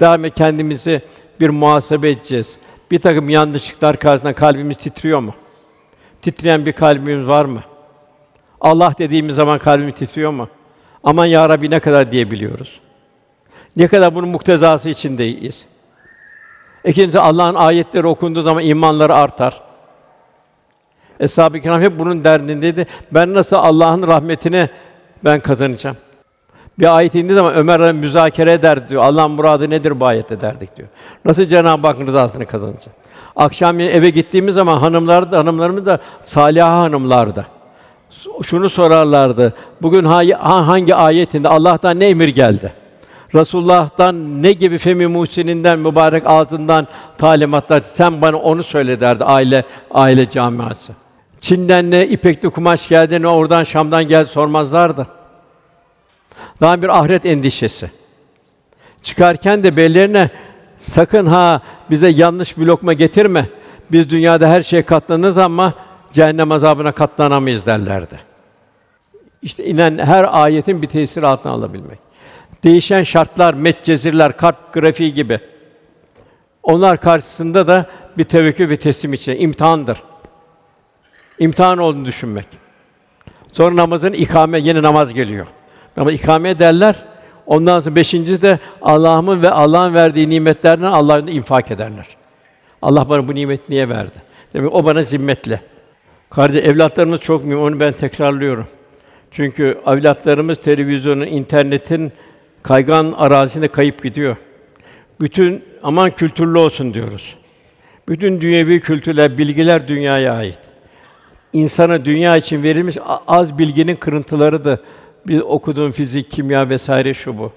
[0.00, 1.02] Daima kendimizi
[1.40, 2.56] bir muhasebe edeceğiz.
[2.90, 5.34] Bir takım yanlışlıklar karşısında kalbimiz titriyor mu?
[6.24, 7.60] Titreyen bir kalbimiz var mı?
[8.60, 10.48] Allah dediğimiz zaman kalbimiz titriyor mu?
[11.04, 12.80] Aman ya Rabbi ne kadar diyebiliyoruz?
[13.76, 15.64] Ne kadar bunun muktezası içindeyiz?
[16.84, 19.60] İkincisi Allah'ın ayetleri okunduğu zaman imanları artar.
[21.20, 22.86] Eshab-ı Kiram hep bunun derdindeydi.
[23.12, 24.68] Ben nasıl Allah'ın rahmetini
[25.24, 25.96] ben kazanacağım?
[26.78, 29.02] Bir ayet indiği zaman Ömer müzakere eder diyor.
[29.02, 30.88] Allah'ın muradı nedir bu ayette derdik diyor.
[31.24, 32.96] Nasıl Cenab-ı Hakk'ın rızasını kazanacağım?
[33.36, 37.46] Akşam eve gittiğimiz zaman hanımlar da hanımlarımız da saliha hanımlardı.
[38.42, 39.54] Şunu sorarlardı.
[39.82, 42.72] Bugün hangi ayetinde Allah'tan ne emir geldi?
[43.34, 46.86] Resulullah'tan ne gibi femi muhsininden mübarek ağzından
[47.18, 50.92] talimatlar sen bana onu söyle derdi aile aile camiası.
[51.40, 55.06] Çin'den ne ipekli kumaş geldi ne oradan Şam'dan geldi sormazlardı.
[56.60, 57.90] Daha bir ahiret endişesi.
[59.02, 60.30] Çıkarken de bellerine
[60.76, 61.60] sakın ha
[61.90, 63.48] bize yanlış bir lokma getirme.
[63.92, 65.74] Biz dünyada her şeye katlanırız ama
[66.12, 68.20] cehennem azabına katlanamayız derlerdi.
[69.42, 71.98] İşte inen her ayetin bir tesiri altına alabilmek.
[72.64, 75.38] Değişen şartlar, metcezirler, kalp grafiği gibi.
[76.62, 77.86] Onlar karşısında da
[78.18, 80.02] bir tevekkül ve teslim için imtihandır.
[81.38, 82.46] İmtihan olduğunu düşünmek.
[83.52, 85.46] Sonra namazın ikame, yeni namaz geliyor.
[85.96, 87.04] Ama ikame ederler.
[87.46, 92.06] Ondan sonra beşinci de Allah'ımın ve Allah'ın verdiği nimetlerden Allah'ın infak ederler.
[92.82, 94.22] Allah bana bu nimeti niye verdi?
[94.54, 95.60] Demek o bana zimmetli.
[96.30, 97.60] Kardeş evlatlarımız çok mühim.
[97.60, 98.66] Onu ben tekrarlıyorum.
[99.30, 102.12] Çünkü evlatlarımız televizyonun, internetin
[102.62, 104.36] kaygan arazisinde kayıp gidiyor.
[105.20, 107.34] Bütün aman kültürlü olsun diyoruz.
[108.08, 110.58] Bütün dünyevi kültürler, bilgiler dünyaya ait.
[111.52, 112.96] İnsana dünya için verilmiş
[113.28, 114.78] az bilginin kırıntıları da
[115.26, 117.52] bir okuduğum fizik, kimya vesaire şu bu.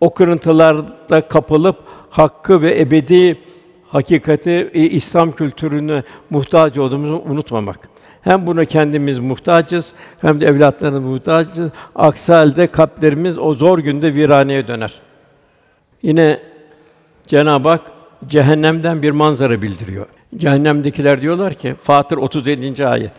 [0.00, 1.76] O kırıntılarda kapılıp
[2.10, 3.38] hakkı ve ebedi
[3.88, 7.88] hakikati İslam kültürüne muhtaç olduğumuzu unutmamak.
[8.22, 11.70] Hem buna kendimiz muhtacız hem de evlatlarımız muhtacız.
[11.94, 15.00] Aksi halde kalplerimiz o zor günde viraneye döner.
[16.02, 16.40] Yine
[17.26, 17.80] Cenab-ı Hak
[18.26, 20.06] cehennemden bir manzara bildiriyor.
[20.36, 22.86] Cehennemdekiler diyorlar ki Fatır 37.
[22.86, 23.12] ayet.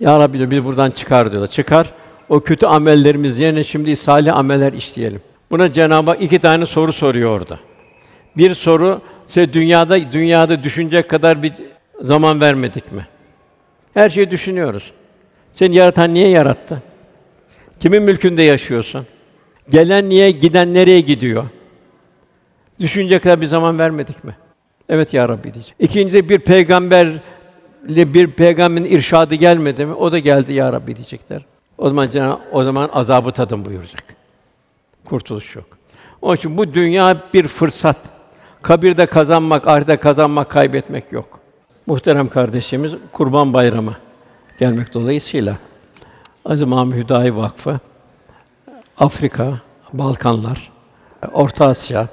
[0.00, 1.50] Ya Rabbi diyor, biz buradan çıkar diyorlar.
[1.50, 1.92] Çıkar.
[2.32, 5.20] O kötü amellerimiz yerine şimdi salih ameller işleyelim.
[5.50, 7.58] Buna Cenab-ı Hak iki tane soru soruyor orada.
[8.36, 11.52] Bir soru size dünyada dünyada düşünecek kadar bir
[12.00, 13.06] zaman vermedik mi?
[13.94, 14.92] Her şeyi düşünüyoruz.
[15.52, 16.82] Seni yaratan niye yarattı?
[17.80, 19.06] Kimin mülkünde yaşıyorsun?
[19.70, 21.44] Gelen niye, giden nereye gidiyor?
[22.80, 24.36] Düşünecek kadar bir zaman vermedik mi?
[24.88, 25.74] Evet ya Rabbi diyecek.
[25.78, 27.20] İkincisi bir peygamberle
[28.14, 29.94] bir peygamberin irşadı gelmedi mi?
[29.94, 31.42] O da geldi ya Rabbi diyecekler.
[31.82, 34.04] O zaman Cenab- o zaman azabı tadın buyuracak.
[35.04, 35.64] Kurtuluş yok.
[36.22, 37.96] Onun için bu dünya bir fırsat.
[38.62, 41.40] Kabirde kazanmak, ahirette kazanmak, kaybetmek yok.
[41.86, 43.96] Muhterem kardeşimiz Kurban Bayramı
[44.58, 45.56] gelmek dolayısıyla
[46.44, 47.80] Aziz Mahmud Hüdayi Vakfı
[48.98, 49.60] Afrika,
[49.92, 50.72] Balkanlar,
[51.32, 52.08] Orta Asya,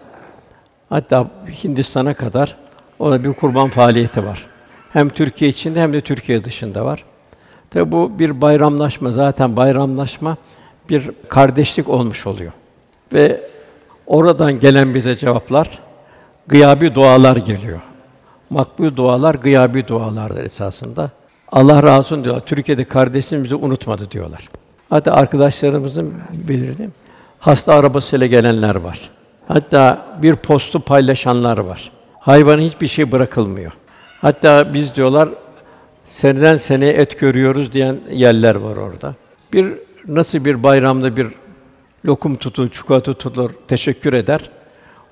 [0.90, 1.28] hatta
[1.64, 2.56] Hindistan'a kadar
[3.00, 4.48] orada bir kurban faaliyeti var.
[4.94, 7.04] Hem Türkiye içinde hem de Türkiye dışında var.
[7.70, 10.38] Tabi bu bir bayramlaşma, zaten bayramlaşma
[10.90, 12.52] bir kardeşlik olmuş oluyor.
[13.14, 13.42] Ve
[14.08, 15.80] oradan gelen bize cevaplar
[16.48, 17.80] gıyabi dualar geliyor.
[18.50, 21.10] Makbul dualar gıyabi dualardır esasında.
[21.52, 22.40] Allah razı olsun diyor.
[22.40, 24.50] Türkiye'de kardeşimizi unutmadı diyorlar.
[24.90, 26.94] Hatta arkadaşlarımızın belirdim.
[27.40, 29.10] Hasta arabasıyla gelenler var.
[29.48, 31.92] Hatta bir postu paylaşanlar var.
[32.20, 33.72] Hayvana hiçbir şey bırakılmıyor.
[34.22, 35.30] Hatta biz diyorlar
[36.10, 39.16] seneden seneye et görüyoruz diyen yerler var orada.
[39.54, 39.74] Bir
[40.08, 41.28] nasıl bir bayramda bir
[42.06, 44.50] lokum tutulur, çikolata tutulur, teşekkür eder.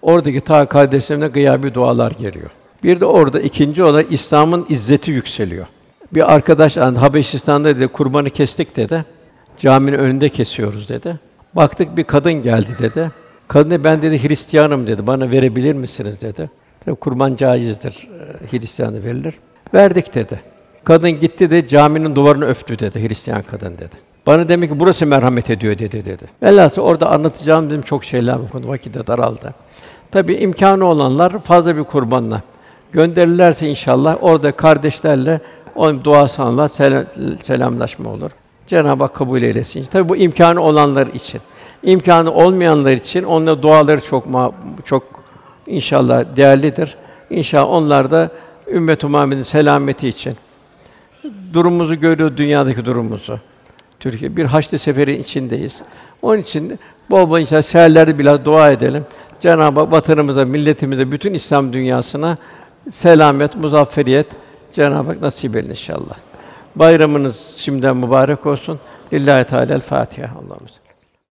[0.02, 2.50] Oradaki ta kardeşlerine gıyabi dualar geliyor.
[2.84, 5.66] Bir de orada ikinci olarak İslam'ın izzeti yükseliyor.
[6.14, 9.06] Bir arkadaş hani Habeşistan'da dedi kurbanı kestik dedi.
[9.58, 11.20] Caminin önünde kesiyoruz dedi.
[11.54, 13.12] Baktık bir kadın geldi dedi.
[13.48, 15.08] Kadın dedi, ben dedi Hristiyanım dedi.
[15.08, 16.50] Bana verebilir misiniz dedi.
[16.86, 18.08] Tabii kurban caizdir.
[18.54, 19.34] e, Hristiyanı verilir.
[19.74, 20.39] Verdik dedi.
[20.88, 23.96] Kadın gitti de caminin duvarını öptü dedi Hristiyan kadın dedi.
[24.28, 26.26] Bana demek ki burası merhamet ediyor dedi dedi.
[26.44, 29.54] Velhâsıl orada anlatacağım dedim çok şeyler bu konuda vakit de daraldı.
[30.12, 32.42] Tabii imkanı olanlar fazla bir kurbanla
[32.92, 35.42] gönderirlerse inşallah orada kardeşlerle
[35.76, 36.70] onun duası Allah
[37.42, 38.32] selamlaşma olur.
[38.68, 39.86] Cenab-ı Hak kabul eylesin.
[39.92, 41.42] Tabii bu imkanı olanlar için.
[41.84, 44.28] İmkanı olmayanlar için onların duaları çok
[44.86, 45.04] çok
[45.66, 46.96] inşallah değerlidir.
[47.30, 48.30] İnşallah onlar da
[48.68, 50.34] ümmet-i selameti için
[51.54, 53.40] durumumuzu görüyor dünyadaki durumumuzu.
[54.00, 55.82] Türkiye bir haçlı seferi içindeyiz.
[56.22, 59.06] Onun için bol bol inşallah seherlerde biraz dua edelim.
[59.42, 62.38] Cenab-ı Hak vatanımıza, milletimize, bütün İslam dünyasına
[62.92, 64.28] selamet, muzafferiyet
[64.74, 66.18] Cenab-ı Hak nasip eylesin inşallah.
[66.76, 68.80] Bayramınız şimdiden mübarek olsun.
[69.14, 70.28] Lillahi Teala Fatiha.
[70.28, 70.87] Allah'ımız.